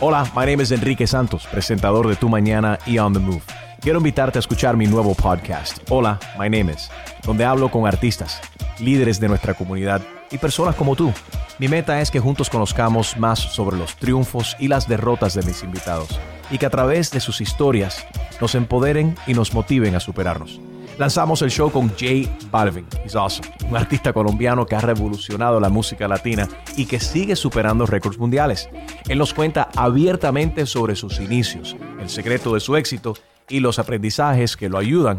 Hola, 0.00 0.30
my 0.36 0.44
name 0.44 0.62
is 0.62 0.70
Enrique 0.70 1.06
Santos, 1.06 1.46
presentador 1.46 2.06
de 2.08 2.16
Tu 2.16 2.28
Mañana 2.28 2.78
y 2.84 2.98
On 2.98 3.12
the 3.12 3.20
Move. 3.20 3.42
Quiero 3.80 3.98
invitarte 3.98 4.38
a 4.38 4.40
escuchar 4.40 4.76
mi 4.76 4.86
nuevo 4.86 5.14
podcast, 5.14 5.78
Hola, 5.88 6.20
my 6.38 6.48
name 6.48 6.72
is, 6.72 6.90
donde 7.24 7.44
hablo 7.44 7.70
con 7.70 7.86
artistas, 7.86 8.40
líderes 8.78 9.20
de 9.20 9.28
nuestra 9.28 9.54
comunidad 9.54 10.02
y 10.30 10.38
personas 10.38 10.74
como 10.74 10.96
tú. 10.96 11.12
Mi 11.58 11.68
meta 11.68 12.00
es 12.00 12.10
que 12.10 12.20
juntos 12.20 12.50
conozcamos 12.50 13.16
más 13.16 13.38
sobre 13.38 13.76
los 13.76 13.96
triunfos 13.96 14.56
y 14.58 14.68
las 14.68 14.88
derrotas 14.88 15.34
de 15.34 15.42
mis 15.42 15.62
invitados 15.62 16.18
y 16.50 16.58
que 16.58 16.66
a 16.66 16.70
través 16.70 17.10
de 17.10 17.20
sus 17.20 17.40
historias 17.40 18.06
nos 18.40 18.54
empoderen 18.54 19.14
y 19.26 19.34
nos 19.34 19.54
motiven 19.54 19.94
a 19.94 20.00
superarnos. 20.00 20.60
Lanzamos 20.98 21.40
el 21.40 21.50
show 21.50 21.70
con 21.70 21.90
Jay 21.96 22.30
Balvin, 22.50 22.86
he's 23.04 23.16
awesome, 23.16 23.48
un 23.68 23.76
artista 23.76 24.12
colombiano 24.12 24.66
que 24.66 24.76
ha 24.76 24.80
revolucionado 24.80 25.58
la 25.58 25.70
música 25.70 26.06
latina 26.06 26.46
y 26.76 26.84
que 26.84 27.00
sigue 27.00 27.34
superando 27.34 27.86
récords 27.86 28.18
mundiales. 28.18 28.68
Él 29.08 29.18
nos 29.18 29.32
cuenta 29.32 29.68
abiertamente 29.74 30.66
sobre 30.66 30.94
sus 30.94 31.18
inicios, 31.18 31.76
el 31.98 32.10
secreto 32.10 32.52
de 32.54 32.60
su 32.60 32.76
éxito 32.76 33.14
y 33.48 33.60
los 33.60 33.78
aprendizajes 33.78 34.56
que 34.56 34.68
lo 34.68 34.78
ayudan 34.78 35.18